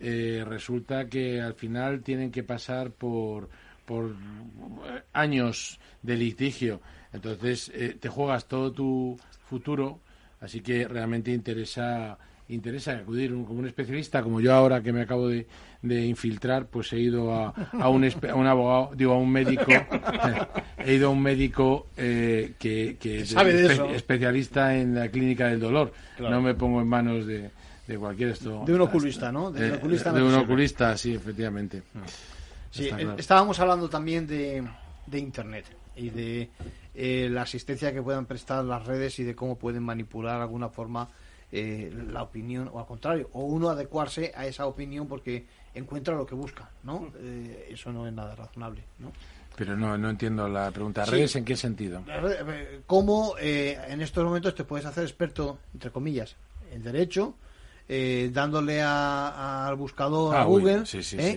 [0.00, 3.48] eh, resulta que al final tienen que pasar por,
[3.84, 6.80] por eh, años de litigio.
[7.12, 9.16] Entonces te juegas todo tu
[9.48, 10.00] futuro,
[10.40, 12.18] así que realmente interesa
[12.48, 15.46] interesa acudir como un especialista, como yo ahora que me acabo de,
[15.82, 19.64] infiltrar, pues he ido a, a, un, a un abogado, digo, a un médico,
[20.78, 23.34] he ido a un médico eh, que, que es
[23.94, 25.92] especialista en la clínica del dolor.
[26.18, 27.50] No me pongo en manos de,
[27.86, 28.62] de cualquier esto.
[28.66, 29.50] De un oculista, ¿no?
[29.50, 31.82] De, un eh, oculista, de un oculista sí, efectivamente.
[32.70, 34.66] Sí, eh, estábamos hablando también de,
[35.06, 35.64] de Internet
[35.96, 36.50] y de
[37.30, 41.08] la asistencia que puedan prestar las redes y de cómo pueden manipular de alguna forma
[41.56, 46.26] eh, la opinión, o al contrario, o uno adecuarse a esa opinión porque encuentra lo
[46.26, 47.12] que busca, ¿no?
[47.20, 49.12] Eh, eso no es nada razonable, ¿no?
[49.54, 51.04] Pero no, no entiendo la pregunta.
[51.04, 52.02] ¿Redes en qué sentido?
[52.08, 56.34] Eh, ¿Cómo en estos momentos te puedes hacer experto, entre comillas,
[56.72, 57.36] en derecho,
[57.86, 60.82] dándole al buscador, ah, a Google,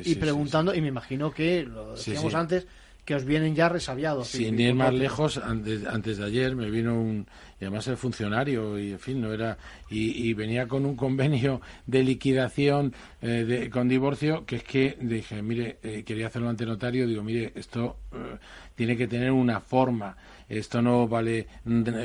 [0.03, 2.65] y preguntando, y me imagino que, lo decíamos antes,
[3.07, 4.27] que os vienen ya resabiados.
[4.27, 7.25] Sin ir más lejos, antes, antes de ayer me vino un
[7.59, 9.57] y además el funcionario y en fin no era
[9.89, 15.41] y, venía con un convenio de liquidación eh, de, con divorcio que es que dije
[15.41, 18.37] mire eh, quería hacerlo ante notario digo mire esto eh,
[18.75, 20.15] tiene que tener una forma
[20.47, 21.47] esto no vale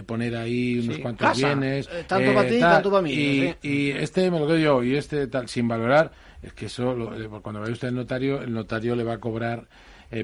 [0.07, 4.39] poner ahí unos cuantos bienes tanto para ti tanto para mí y, y, este me
[4.39, 6.97] lo quedo yo y este tal sin valorar es que eso
[7.43, 9.69] cuando vaya usted al notario el notario le va a cobrar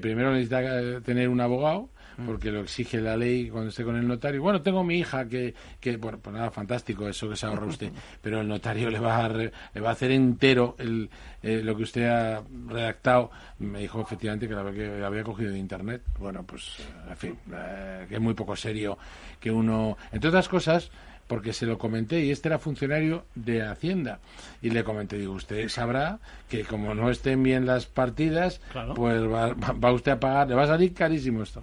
[0.00, 2.26] primero necesita tener un abogado Mm.
[2.26, 4.42] porque lo exige la ley cuando esté con el notario.
[4.42, 7.92] Bueno, tengo mi hija que, que bueno, pues nada, fantástico eso que se ahorra usted,
[8.20, 11.08] pero el notario le va a, le va a hacer entero el,
[11.42, 13.30] eh, lo que usted ha redactado.
[13.60, 16.02] Me dijo efectivamente que lo había, había cogido de internet.
[16.18, 16.78] Bueno, pues,
[17.08, 18.98] en fin, eh, que es muy poco serio
[19.38, 20.90] que uno, entre otras cosas,
[21.28, 24.18] porque se lo comenté y este era funcionario de Hacienda.
[24.62, 26.18] Y le comenté digo usted sabrá
[26.48, 28.60] que como no estén bien las partidas
[28.96, 31.62] pues va, va, usted a pagar le va a salir carísimo esto.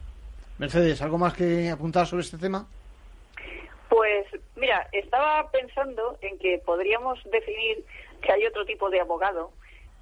[0.60, 2.66] Mercedes, ¿algo más que apuntar sobre este tema?
[3.90, 7.84] Pues mira, estaba pensando en que podríamos definir
[8.22, 9.52] que hay otro tipo de abogado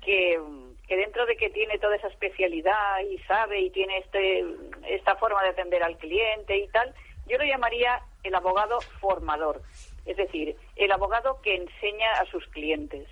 [0.01, 0.39] que,
[0.87, 4.45] que dentro de que tiene toda esa especialidad y sabe y tiene este,
[4.87, 6.93] esta forma de atender al cliente y tal,
[7.33, 9.63] yo lo llamaría el abogado formador,
[10.05, 13.07] es decir, el abogado que enseña a sus clientes.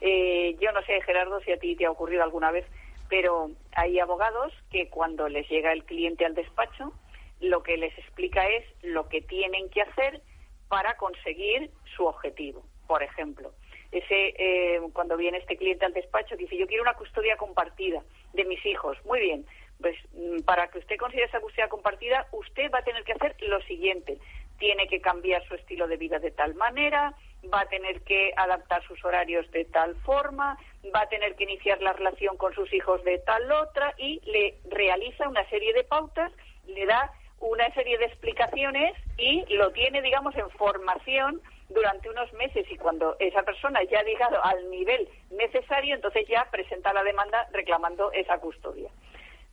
[0.00, 2.64] Eh, yo no sé, Gerardo, si a ti te ha ocurrido alguna vez
[3.08, 6.92] pero hay abogados que cuando les llega el cliente al despacho,
[7.40, 10.22] lo que les explica es lo que tienen que hacer
[10.68, 12.64] para conseguir su objetivo.
[12.86, 13.52] Por ejemplo,
[13.92, 18.02] ese eh, cuando viene este cliente al despacho dice yo quiero una custodia compartida
[18.32, 18.96] de mis hijos.
[19.04, 19.46] Muy bien,
[19.80, 23.36] pues mm, para que usted consiga esa custodia compartida, usted va a tener que hacer
[23.40, 24.18] lo siguiente:
[24.58, 27.14] tiene que cambiar su estilo de vida de tal manera,
[27.52, 30.58] va a tener que adaptar sus horarios de tal forma,
[30.94, 34.58] va a tener que iniciar la relación con sus hijos de tal otra y le
[34.68, 36.32] realiza una serie de pautas,
[36.66, 42.66] le da una serie de explicaciones y lo tiene, digamos, en formación durante unos meses
[42.70, 47.48] y cuando esa persona ya ha llegado al nivel necesario, entonces ya presenta la demanda
[47.52, 48.90] reclamando esa custodia.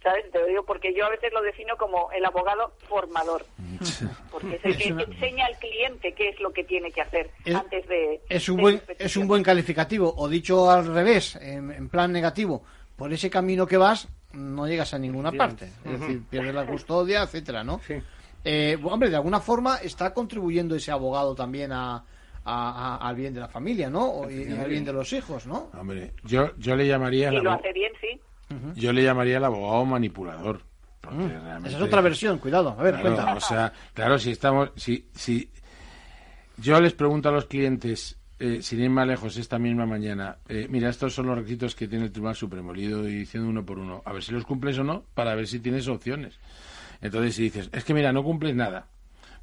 [0.02, 0.30] ¿Sabes?
[0.32, 3.46] Te lo digo porque yo a veces lo defino como el abogado formador,
[4.32, 7.88] porque es el que enseña al cliente qué es lo que tiene que hacer antes
[7.88, 8.22] de...
[8.30, 12.64] Es un, buen, es un buen calificativo, o dicho al revés, en, plan negativo,
[12.96, 17.24] por ese camino que vas no llegas a ninguna parte, es decir, pierdes la custodia,
[17.24, 17.82] etcétera, ¿no?
[18.44, 22.04] Eh, hombre, de alguna forma está contribuyendo ese abogado también a,
[22.46, 24.30] al bien de la familia, ¿no?
[24.32, 25.70] Y, al bien de los hijos, ¿no?
[25.78, 27.32] Hombre, yo, yo le llamaría...
[27.32, 28.20] Y lo hace bien, sí.
[28.76, 30.62] Yo le llamaría el abogado manipulador.
[31.10, 31.66] Mm.
[31.66, 32.76] Esa es otra versión, cuidado.
[32.78, 34.72] A ver, claro, O sea, claro, si estamos.
[34.76, 35.50] Si, si
[36.58, 40.68] yo les pregunto a los clientes, eh, sin ir más lejos, esta misma mañana, eh,
[40.70, 43.80] mira, estos son los requisitos que tiene el Tribunal Supremo, le y diciendo uno por
[43.80, 46.40] uno, a ver si los cumples o no, para ver si tienes opciones.
[47.02, 48.88] Entonces, si dices, es que mira, no cumples nada,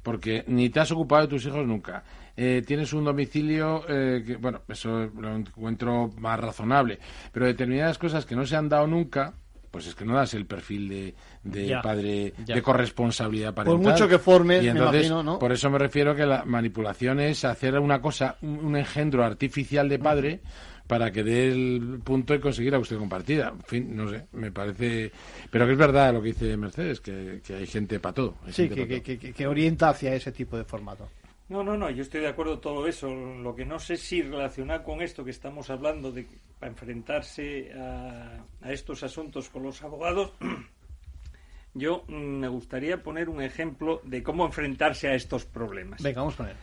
[0.03, 2.03] porque ni te has ocupado de tus hijos nunca,
[2.41, 6.97] eh, tienes un domicilio eh, que, bueno, eso lo encuentro más razonable,
[7.33, 9.33] pero determinadas cosas que no se han dado nunca,
[9.71, 11.13] pues es que no das el perfil de,
[11.43, 12.55] de Ya, padre ya.
[12.55, 13.91] de corresponsabilidad parental.
[13.91, 15.37] mucho que formes, y me entonces, imagino, ¿no?
[15.39, 19.87] Por eso me refiero que la manipulación es hacer una cosa, un, un engendro artificial
[19.89, 20.39] de padre
[20.87, 23.49] para que dé el punto y conseguir la custodia compartida.
[23.49, 25.11] En fin, no sé, me parece...
[25.51, 28.35] Pero que es verdad lo que dice Mercedes, que, que hay gente para todo.
[28.47, 29.03] hay Sí, gente que, pa' todo.
[29.03, 31.07] que- que- que orienta hacia ese tipo de formato.
[31.49, 33.13] No, no, no, yo estoy de acuerdo todo eso.
[33.13, 36.27] Lo que no sé si relacionar con esto que estamos hablando de
[36.59, 40.33] para enfrentarse a, a estos asuntos con los abogados,
[41.73, 46.03] yo mm, me gustaría poner un ejemplo de cómo enfrentarse a estos problemas.
[46.03, 46.55] Venga, vamos a poner.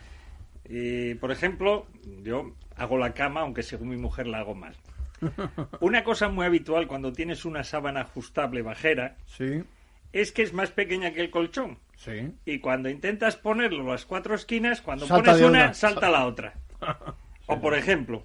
[0.69, 1.87] Eh, por ejemplo,
[2.23, 4.75] yo hago la cama, aunque según mi mujer la hago mal.
[5.79, 9.63] Una cosa muy habitual cuando tienes una sábana ajustable bajera Sí,
[10.13, 11.79] es que es más pequeña que el colchón.
[11.97, 12.31] Sí.
[12.45, 15.73] Y cuando intentas ponerlo las cuatro esquinas, cuando Salta pones una.
[15.73, 16.53] salta la otra.
[17.49, 18.23] O por ejemplo,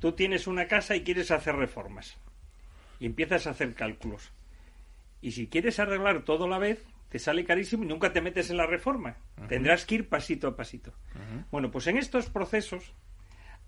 [0.00, 2.16] tú tienes una casa y quieres hacer reformas.
[2.98, 4.32] Y empiezas a hacer cálculos.
[5.22, 8.50] Y si quieres arreglar todo a la vez, te sale carísimo y nunca te metes
[8.50, 9.18] en la reforma.
[9.48, 10.92] Tendrás que ir pasito a pasito.
[11.52, 12.92] Bueno, pues en estos procesos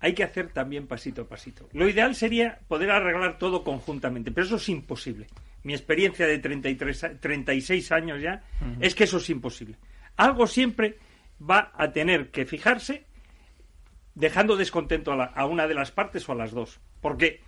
[0.01, 1.69] hay que hacer también pasito a pasito.
[1.71, 5.27] Lo ideal sería poder arreglar todo conjuntamente, pero eso es imposible.
[5.63, 8.43] Mi experiencia de 33, a- 36 años ya
[8.79, 9.75] es que eso es imposible.
[10.17, 10.97] Algo siempre
[11.41, 13.05] va a tener que fijarse
[14.15, 16.79] dejando descontento a, la- a una de las partes o a las dos.
[17.01, 17.41] Porque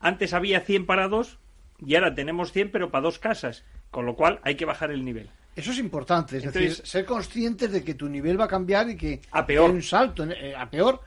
[0.00, 1.38] antes había 100 para dos
[1.78, 3.64] y ahora tenemos 100 pero para dos casas.
[3.90, 5.28] Con lo cual hay que bajar el nivel.
[5.56, 8.88] Eso es importante, es Entonces- decir, ser conscientes de que tu nivel va a cambiar
[8.88, 9.68] y que A peor.
[9.70, 11.00] hay un salto, en- eh, a peor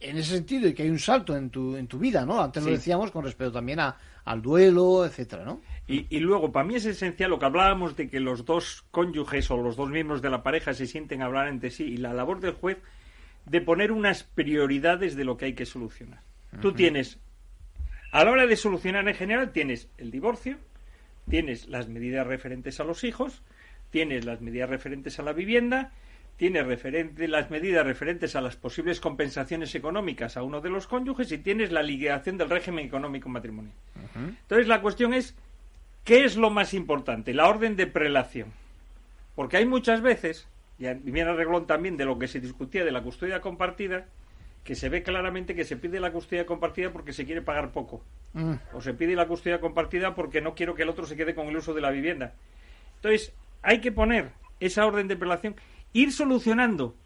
[0.00, 2.42] en ese sentido y que hay un salto en tu, en tu vida, ¿no?
[2.42, 3.94] Antes lo decíamos con respecto también a,
[4.26, 5.62] al duelo, etcétera, ¿no?
[5.86, 9.50] Y, y luego, para mí es esencial lo que hablábamos de que los dos cónyuges
[9.52, 12.12] o los dos miembros de la pareja se sienten a hablar entre sí y la
[12.12, 12.78] labor del juez
[13.46, 16.20] de poner unas prioridades de lo que hay que solucionar.
[16.60, 17.20] Tú tienes,
[18.10, 20.58] a la hora de solucionar en general, tienes el divorcio,
[21.28, 23.42] tienes las medidas referentes a los hijos,
[23.90, 25.92] tienes las medidas referentes a la vivienda,
[26.36, 31.30] tienes referente, las medidas referentes a las posibles compensaciones económicas a uno de los cónyuges
[31.30, 33.74] y tienes la liquidación del régimen económico matrimonial.
[34.16, 35.34] Entonces la cuestión es,
[36.04, 37.34] ¿qué es lo más importante?
[37.34, 38.52] La orden de prelación.
[39.34, 40.48] Porque hay muchas veces,
[40.78, 44.06] y viene a reglón también de lo que se discutía de la custodia compartida,
[44.64, 48.02] que se ve claramente que se pide la custodia compartida porque se quiere pagar poco.
[48.32, 48.54] Mm.
[48.74, 51.46] O se pide la custodia compartida porque no quiero que el otro se quede con
[51.46, 52.34] el uso de la vivienda.
[52.96, 55.54] Entonces, hay que poner esa orden de prelación,
[55.92, 56.96] ir solucionando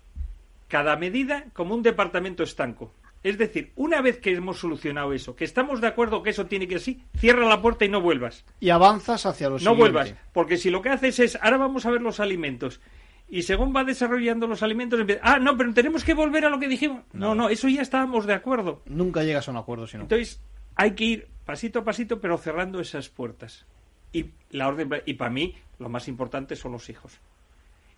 [0.69, 2.95] cada medida como un departamento estanco.
[3.23, 6.67] Es decir, una vez que hemos solucionado eso, que estamos de acuerdo que eso tiene
[6.67, 8.45] que ser así, cierra la puerta y no vuelvas.
[8.61, 9.81] Y avanzas hacia lo No siguiente.
[9.81, 12.81] vuelvas, porque si lo que haces es, ahora vamos a ver los alimentos,
[13.29, 16.59] y según va desarrollando los alimentos, empieza, ah, no, pero tenemos que volver a lo
[16.59, 17.03] que dijimos.
[17.13, 18.83] No, no, eso ya estábamos de acuerdo.
[18.87, 20.03] Nunca llegas a un acuerdo, sino.
[20.05, 20.43] Entonces,
[20.75, 23.67] hay que ir pasito a pasito, pero cerrando esas puertas.
[24.13, 27.21] Y la orden y para mí lo más importante son los hijos.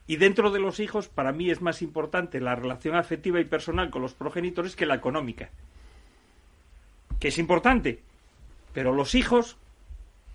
[0.06, 3.90] Y dentro de los hijos, para mí es más importante la relación afectiva y personal
[3.90, 5.50] con los progenitores que la económica.
[7.20, 8.00] Que es importante,
[8.72, 9.56] pero los hijos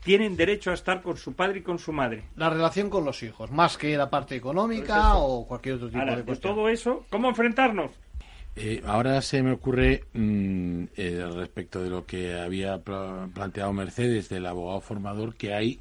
[0.04, 2.24] tienen derecho a estar con su padre y con su madre.
[2.38, 6.00] La relación con los hijos, más que la parte económica Pues o cualquier otro tipo
[6.00, 6.56] Ahora, de cuestión.
[6.56, 7.92] todo eso, ¿cómo enfrentarnos?
[8.56, 14.30] Eh, ahora se me ocurre mm, eh, respecto de lo que había pla- planteado Mercedes
[14.30, 15.80] del abogado formador que hay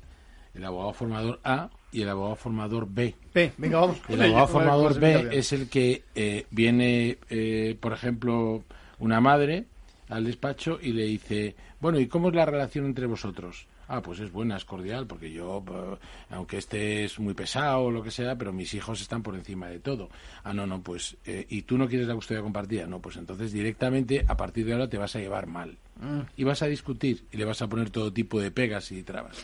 [0.55, 3.15] el abogado formador A y el abogado formador B.
[3.33, 3.99] B, venga, vamos.
[4.09, 8.65] El abogado formador B es el que eh, viene, eh, por ejemplo,
[8.99, 9.67] una madre
[10.09, 13.67] al despacho y le dice, bueno, ¿y cómo es la relación entre vosotros?
[13.89, 15.97] Ah, pues es buena, es cordial, porque yo, eh,
[16.31, 19.69] aunque este es muy pesado o lo que sea, pero mis hijos están por encima
[19.69, 20.09] de todo.
[20.43, 22.87] Ah, no, no, pues, eh, ¿y tú no quieres la custodia compartida?
[22.87, 25.77] No, pues entonces directamente a partir de ahora te vas a llevar mal.
[26.01, 26.21] Mm.
[26.37, 29.37] Y vas a discutir y le vas a poner todo tipo de pegas y trabas.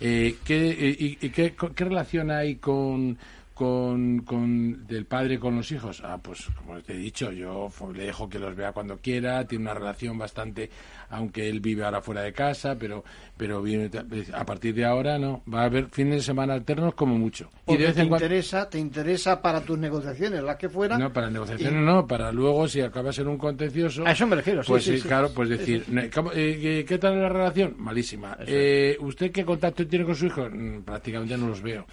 [0.00, 3.18] Eh, ¿qué, eh, y, y qué, qué relación hay con,
[3.64, 6.00] con, con del padre con los hijos?
[6.02, 9.64] Ah, pues como te he dicho, yo le dejo que los vea cuando quiera, tiene
[9.64, 10.70] una relación bastante,
[11.10, 13.04] aunque él vive ahora fuera de casa, pero
[13.36, 13.90] pero vive-
[14.32, 17.50] a partir de ahora no, va a haber fines de semana alternos como mucho.
[17.52, 20.70] Y Porque de vez te en cuando interesa, te interesa para tus negociaciones, las que
[20.70, 20.98] fueran.
[20.98, 24.06] no, para negociaciones Y- no, para luego si acaba ser un contencioso.
[24.06, 25.92] A eso me refiero, sí, Pues sí, claro, pues decir, sí.
[25.92, 27.74] ne- ¿cómo- eh, ¿qué, tal la relación?
[27.76, 28.38] Malísima.
[28.46, 30.48] Eh, ¿Usted qué contacto tiene con su hijo?
[30.50, 31.84] Mm, prácticamente no los veo.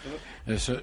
[0.46, 0.78] Eso,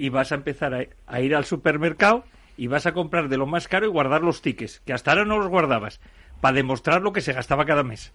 [0.00, 2.24] y vas a empezar a, a ir al supermercado
[2.56, 5.26] y vas a comprar de lo más caro y guardar los tickets, que hasta ahora
[5.26, 6.00] no los guardabas,
[6.40, 8.12] para demostrar lo que se gastaba cada mes.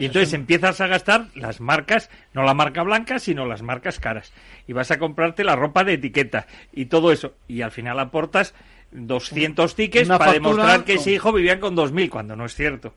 [0.00, 4.32] Y entonces empiezas a gastar las marcas, no la marca blanca, sino las marcas caras.
[4.66, 7.34] Y vas a comprarte la ropa de etiqueta y todo eso.
[7.46, 8.54] Y al final aportas
[8.90, 12.94] 200 tickets para demostrar que ese hijo vivía con 2.000, cuando no es cierto.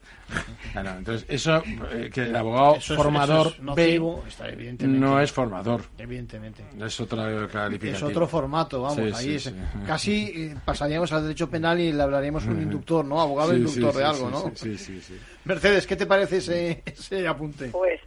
[0.74, 1.62] entonces, eso,
[1.92, 5.82] eh, que el abogado formador no es formador.
[5.98, 6.64] Evidentemente.
[6.80, 7.46] Es otra
[7.82, 9.20] Es otro formato, vamos.
[9.20, 9.38] ahí
[9.86, 13.20] Casi eh, pasaríamos al derecho penal y le hablaríamos un inductor, ¿no?
[13.20, 14.52] Abogado inductor de algo, ¿no?
[14.56, 15.20] Sí, sí, sí.
[15.44, 17.68] Mercedes, ¿qué te parece ese, ese apunte?
[17.70, 18.00] Pues,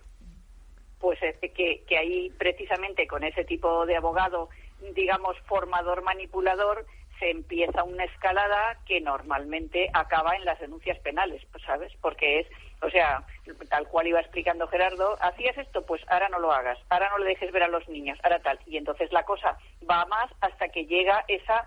[0.99, 1.19] pues
[1.55, 4.49] que, que ahí precisamente con ese tipo de abogado,
[4.95, 6.87] digamos, formador manipulador,
[7.31, 11.93] empieza una escalada que normalmente acaba en las denuncias penales, ¿sabes?
[12.01, 12.47] Porque es,
[12.83, 13.25] o sea,
[13.69, 17.31] tal cual iba explicando Gerardo, hacías esto, pues ahora no lo hagas, ahora no le
[17.31, 18.59] dejes ver a los niños, ahora tal.
[18.67, 19.59] Y entonces la cosa
[19.89, 21.67] va más hasta que llega esa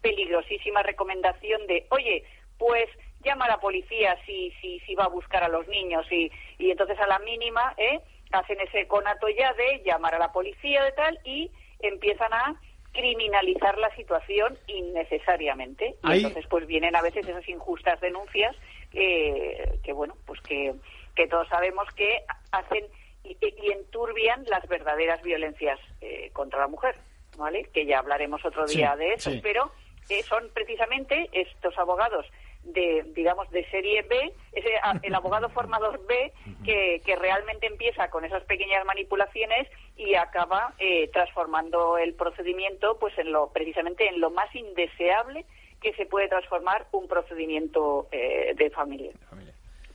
[0.00, 2.24] peligrosísima recomendación de, oye,
[2.58, 2.88] pues
[3.22, 6.70] llama a la policía si, si, si va a buscar a los niños y, y
[6.70, 8.00] entonces a la mínima, ¿eh?
[8.32, 11.50] Hacen ese conato ya de llamar a la policía de tal y
[11.80, 12.60] empiezan a
[12.92, 15.96] criminalizar la situación innecesariamente.
[16.04, 18.54] Y entonces pues vienen a veces esas injustas denuncias
[18.90, 20.74] que, bueno, pues que,
[21.16, 22.84] que todos sabemos que hacen
[23.24, 23.36] y,
[23.72, 26.96] enturbian las verdaderas violencias eh, contra la mujer,
[27.36, 27.64] ¿vale?
[27.72, 29.70] Que ya hablaremos otro día de eso, pero
[30.08, 32.26] eh, son precisamente estos abogados
[32.64, 34.70] de, digamos, de serie B, ese,
[35.02, 36.32] el abogado formador B
[36.64, 43.16] que, que realmente empieza con esas pequeñas manipulaciones y acaba eh, transformando el procedimiento, pues
[43.18, 45.44] en lo, precisamente en lo más indeseable
[45.80, 49.12] que se puede transformar un procedimiento eh, de familia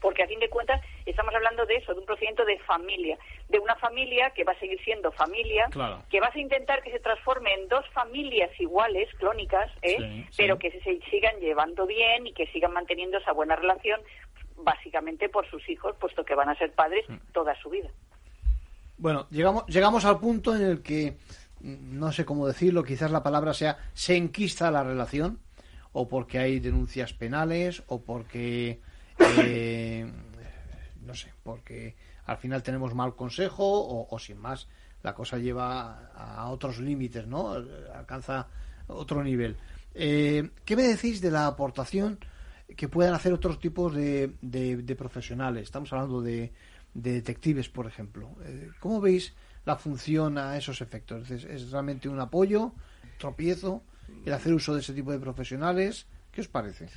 [0.00, 3.18] porque a fin de cuentas estamos hablando de eso, de un procedimiento de familia,
[3.48, 5.68] de una familia que va a seguir siendo familia,
[6.10, 10.26] que vas a intentar que se transforme en dos familias iguales, clónicas, ¿eh?
[10.36, 14.00] pero que se sigan llevando bien y que sigan manteniendo esa buena relación,
[14.56, 17.90] básicamente por sus hijos, puesto que van a ser padres toda su vida.
[18.96, 21.16] Bueno, llegamos, llegamos al punto en el que,
[21.60, 25.38] mm, no sé cómo decirlo, quizás la palabra sea se enquista la relación,
[25.92, 28.80] o porque hay denuncias penales, o porque
[29.18, 30.10] eh,
[31.04, 31.96] no sé, porque
[32.26, 34.68] al final tenemos mal consejo o, sin más
[35.02, 37.52] la cosa lleva a otros límites, ¿no?
[37.94, 38.48] Alcanza
[38.88, 39.56] otro nivel.
[39.94, 42.18] Eh, ¿Qué me decís de la aportación
[42.76, 45.64] que puedan hacer otros tipos de, de, profesionales?
[45.64, 46.52] Estamos hablando de,
[46.94, 48.36] detectives, por ejemplo.
[48.44, 51.30] Eh, ¿Cómo veis la función a esos efectos?
[51.30, 52.72] ¿Es, ¿Es realmente un apoyo,
[53.18, 53.82] tropiezo,
[54.24, 56.06] el hacer uso de ese tipo de profesionales?
[56.32, 56.88] ¿Qué os parece?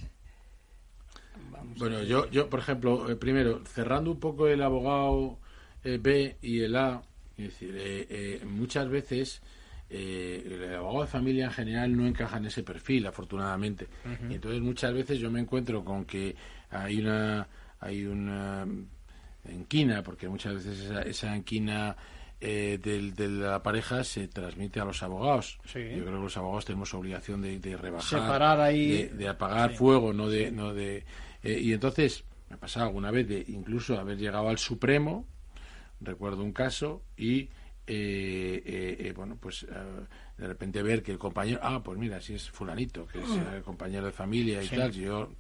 [1.78, 5.40] Bueno, yo, yo, por ejemplo, eh, primero, cerrando un poco el abogado
[5.84, 7.02] eh, B y el A,
[7.38, 9.42] es decir, eh, muchas veces
[9.90, 13.88] el abogado de familia en general no encaja en ese perfil, afortunadamente.
[14.30, 16.34] y entonces muchas veces yo me encuentro con que
[16.70, 17.46] hay una
[17.82, 18.66] hay una
[19.44, 21.98] enquina, porque muchas veces esa, esa enquina
[22.40, 25.60] de la pareja se transmite a los abogados.
[25.66, 29.10] Yo creo que los abogados tenemos obligación de, rebajar, Separar ahí...
[29.10, 31.04] de, apagar fuego, no de, no de
[31.44, 35.28] eh, y entonces, me ha pasado alguna vez de incluso haber llegado al Supremo,
[36.00, 37.50] recuerdo un caso, y
[37.88, 38.62] eh,
[39.00, 39.66] eh, bueno, pues
[40.38, 43.64] de repente ver que el compañero, ah, pues mira, si es fulanito, que es el
[43.64, 45.32] compañero de familia y tal, yo,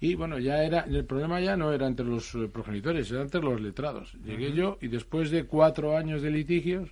[0.00, 3.60] y bueno, ya era, el problema ya no era entre los progenitores, era entre los
[3.60, 4.14] letrados.
[4.24, 6.90] Llegué yo y después de cuatro años de litigios,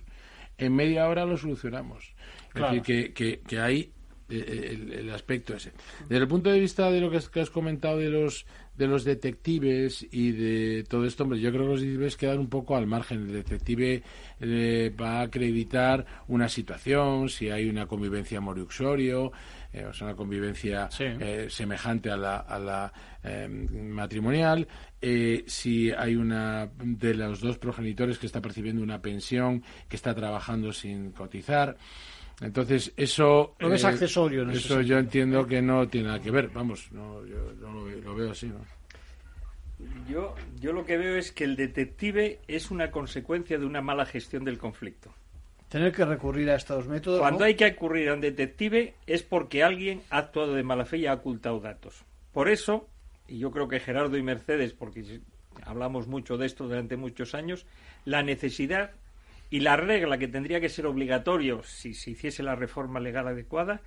[0.57, 2.13] en media hora lo solucionamos.
[2.53, 3.91] Es decir, que, que, que hay
[4.29, 5.71] el, aspecto ese.
[6.01, 8.45] Desde el punto de vista de lo que has, comentado de los
[8.75, 12.49] de los detectives y de todo esto, hombre, yo creo que los detectives quedan un
[12.49, 13.21] poco al margen.
[13.21, 14.03] El detective
[14.41, 19.31] eh, va a acreditar una situación, si hay una convivencia moriuxorio,
[19.71, 22.91] eh, o sea, una convivencia eh, semejante a la, a la
[23.71, 24.67] matrimonial,
[25.47, 30.71] si hay una de los dos progenitores que está percibiendo una pensión, que está trabajando
[30.71, 31.75] sin cotizar.
[32.41, 33.55] Entonces, eso...
[33.59, 34.49] es eh, accesorio.
[34.49, 36.49] eso yo entiendo que no tiene nada que ver.
[36.49, 37.37] Vamos, no, yo,
[38.03, 38.59] lo, veo así, ¿no?
[40.09, 44.05] Yo, yo lo que veo es que el detective es una consecuencia de una mala
[44.05, 45.13] gestión del conflicto.
[45.69, 47.19] Tener que recurrir a estos métodos.
[47.19, 50.97] Cuando hay que recurrir a un detective es porque alguien ha actuado de mala fe
[50.97, 52.03] y ha ocultado datos.
[52.31, 52.87] Por eso,
[53.27, 55.21] y yo creo que Gerardo y Mercedes, porque
[55.63, 57.65] hablamos mucho de esto durante muchos años,
[58.03, 58.91] la necesidad
[59.49, 63.81] y la regla que tendría que ser obligatorio si se hiciese la reforma legal adecuada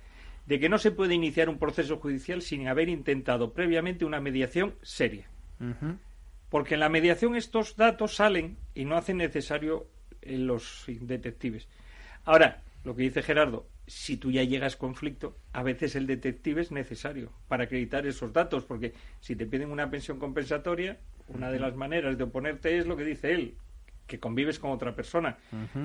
[0.45, 4.73] de que no se puede iniciar un proceso judicial sin haber intentado previamente una mediación
[4.81, 5.27] seria.
[6.49, 9.87] Porque en la mediación estos datos salen y no hacen necesario
[10.21, 11.67] en los detectives.
[12.25, 16.61] Ahora, lo que dice Gerardo, si tú ya llegas a conflicto, a veces el detective
[16.61, 20.97] es necesario para acreditar esos datos, porque si te piden una pensión compensatoria,
[21.27, 23.55] una de las maneras de oponerte es lo que dice él,
[24.09, 25.37] que convives con otra persona.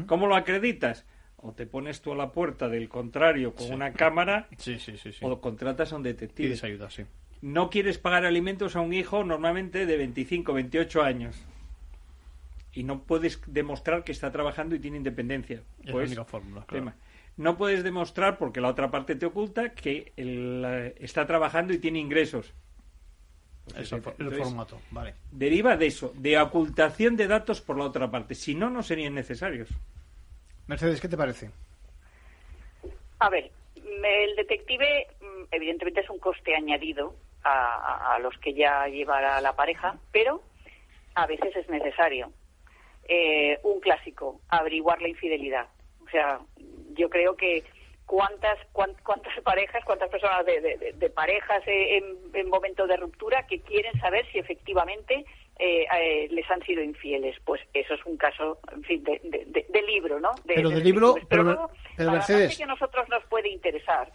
[0.09, 1.07] ¿Cómo lo acreditas?
[1.47, 3.72] o te pones tú a la puerta del contrario con Sí.
[3.75, 6.49] una cámara Sí, sí, o contratas a un detective.
[6.49, 7.05] Pides ayuda, sí.
[7.43, 11.37] No quieres pagar alimentos a un hijo normalmente de 25, 28 años.
[12.72, 15.57] Y no puedes demostrar que está trabajando y tiene independencia.
[15.81, 16.85] Es la Pues, única fórmula, claro.
[16.87, 16.97] tema.
[17.37, 21.79] No puedes demostrar, porque la otra parte te oculta, que él, eh, está trabajando y
[21.79, 22.55] tiene ingresos.
[23.75, 25.15] El entonces, formato, vale.
[25.33, 28.35] Deriva de eso, de ocultación de datos por la otra parte.
[28.35, 29.69] Si no, no serían necesarios.
[30.67, 31.51] Mercedes, ¿qué te parece?
[33.19, 39.41] A ver, el detective mm, evidentemente es un coste añadido a, los que ya lleva
[39.41, 40.43] la pareja, pero
[41.15, 42.31] a veces es necesario.
[43.07, 45.67] Eh, un clásico, averiguar la infidelidad.
[46.07, 46.41] O sea,
[46.95, 47.62] yo creo que
[48.07, 52.87] cuántas cuán- cuántas parejas, cuántas personas de, de- de- de parejas eh, en, en momento
[52.87, 55.25] de ruptura que quieren saber si efectivamente
[55.59, 57.37] eh, eh, les han sido infieles.
[57.45, 60.31] Pues eso es un caso, en fin, de, de- libro, ¿no?
[60.45, 63.25] De- Pero de libro, pero, luego, pero para la Mercedes, parte que a nosotros nos
[63.27, 64.11] puede interesar,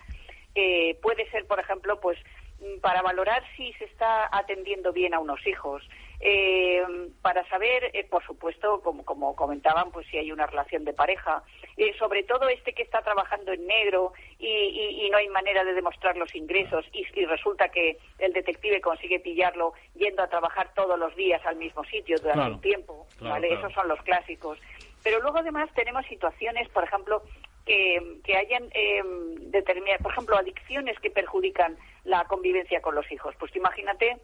[0.55, 2.17] eh, puede ser, por ejemplo, pues
[2.59, 5.81] mm, para valorar si se está atendiendo bien a unos hijos,
[6.19, 6.83] eh,
[7.21, 11.43] para saber, eh, por supuesto, como, como comentaban, pues si hay una relación de pareja,
[11.77, 15.63] eh, sobre todo este que está trabajando en negro y, y- y no hay manera
[15.63, 20.73] de demostrar los ingresos y, y resulta que el detective consigue pillarlo yendo a trabajar
[20.73, 22.55] todos los días al mismo sitio durante Claro.
[22.55, 23.47] un tiempo, Claro, ¿vale?
[23.47, 23.61] claro.
[23.61, 24.59] Esos son los clásicos.
[25.03, 27.23] Pero luego además tenemos situaciones, por ejemplo,
[27.65, 29.01] que, que hayan eh,
[29.41, 33.33] determinadas, por ejemplo, adicciones que perjudican la convivencia con los hijos.
[33.39, 34.17] Pues imagínate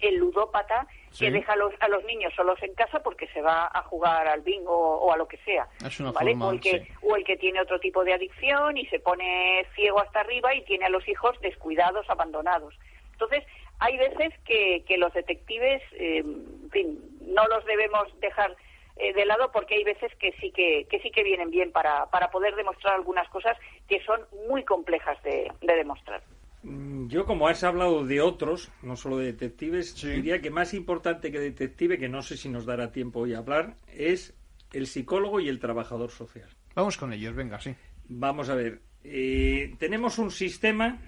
[0.00, 1.26] el ludópata Sí.
[1.26, 4.26] que deja a los, a los niños solos en casa porque se va a jugar
[4.26, 5.68] al bingo o, a lo que sea.
[5.86, 6.32] Es una ¿vale?
[6.32, 6.92] forma, o, el que, sí.
[7.02, 10.62] o el que tiene otro tipo de adicción y se pone ciego hasta arriba y
[10.64, 12.74] tiene a los hijos descuidados, abandonados.
[13.12, 13.44] Entonces,
[13.78, 18.56] hay veces que, que los detectives, eh, en fin, no los debemos dejar
[18.96, 22.06] eh, de lado porque hay veces que sí que, que sí que vienen bien para,
[22.06, 23.56] para poder demostrar algunas cosas
[23.88, 26.22] que son muy complejas de, de demostrar.
[26.64, 31.30] Mm, Yo, como has hablado de otros, no solo de detectives, diría que más importante
[31.30, 34.34] que detective, que no sé si nos dará tiempo hoy a hablar, es
[34.72, 36.48] el psicólogo y el trabajador social.
[36.74, 37.74] Vamos con ellos, venga, sí.
[38.08, 40.98] Vamos a ver, eh, tenemos un sistema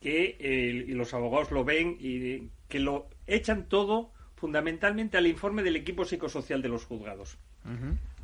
[0.00, 5.62] que eh, y los abogados lo ven y que lo echan todo fundamentalmente al informe
[5.62, 7.36] del equipo psicosocial de los juzgados.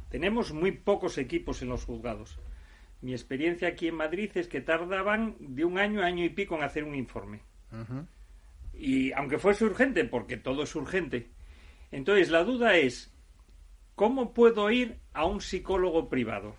[0.09, 2.39] Tenemos muy pocos equipos en los juzgados.
[3.07, 6.57] Mi experiencia aquí en Madrid es que tardaban de un año a año y pico
[6.57, 7.39] en hacer un informe.
[8.75, 11.31] Y aunque fuese urgente, porque todo es urgente.
[11.93, 13.15] Entonces, la duda es,
[13.95, 16.57] ¿cómo puedo ir a un psicólogo privado?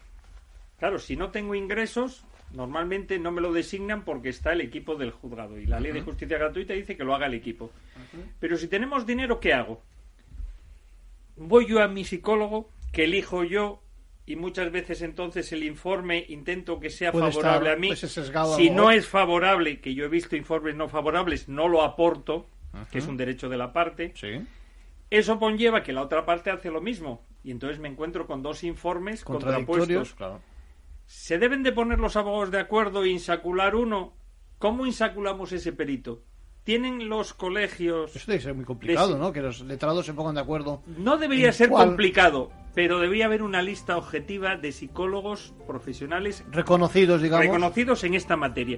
[0.79, 2.23] Claro, si no tengo ingresos,
[2.53, 5.59] normalmente no me lo designan porque está el equipo del juzgado.
[5.59, 7.71] Y la ley de justicia gratuita dice que lo haga el equipo.
[8.39, 9.83] Pero si tenemos dinero, ¿qué hago?
[11.35, 13.81] Voy yo a mi psicólogo, que elijo yo,
[14.28, 17.88] y muchas veces entonces el informe intento que sea Puede favorable estar, a mí.
[17.88, 22.45] pues, Si no es favorable, que yo he visto informes no favorables, no lo aporto,
[22.91, 24.13] que es un derecho de la parte.
[25.09, 27.23] Eso conlleva que la otra parte hace lo mismo.
[27.43, 30.13] Y entonces me encuentro con dos informes contrapuestos.
[30.15, 30.41] claro.
[31.05, 34.13] ¿Se deben de poner los abogados de acuerdo e insacular uno?
[34.59, 36.23] ¿Cómo insaculamos ese perito?
[36.65, 38.13] ¿Tienen los colegios...
[38.13, 39.32] Eso debe ser muy complicado, de- ¿no?
[39.32, 40.82] Que los letrados se pongan de acuerdo.
[40.97, 47.23] No debería ser cuál- complicado, pero debería haber una lista objetiva de psicólogos profesionales Reconocidos,
[47.23, 47.47] digamos.
[47.47, 48.78] reconocidos en esta materia.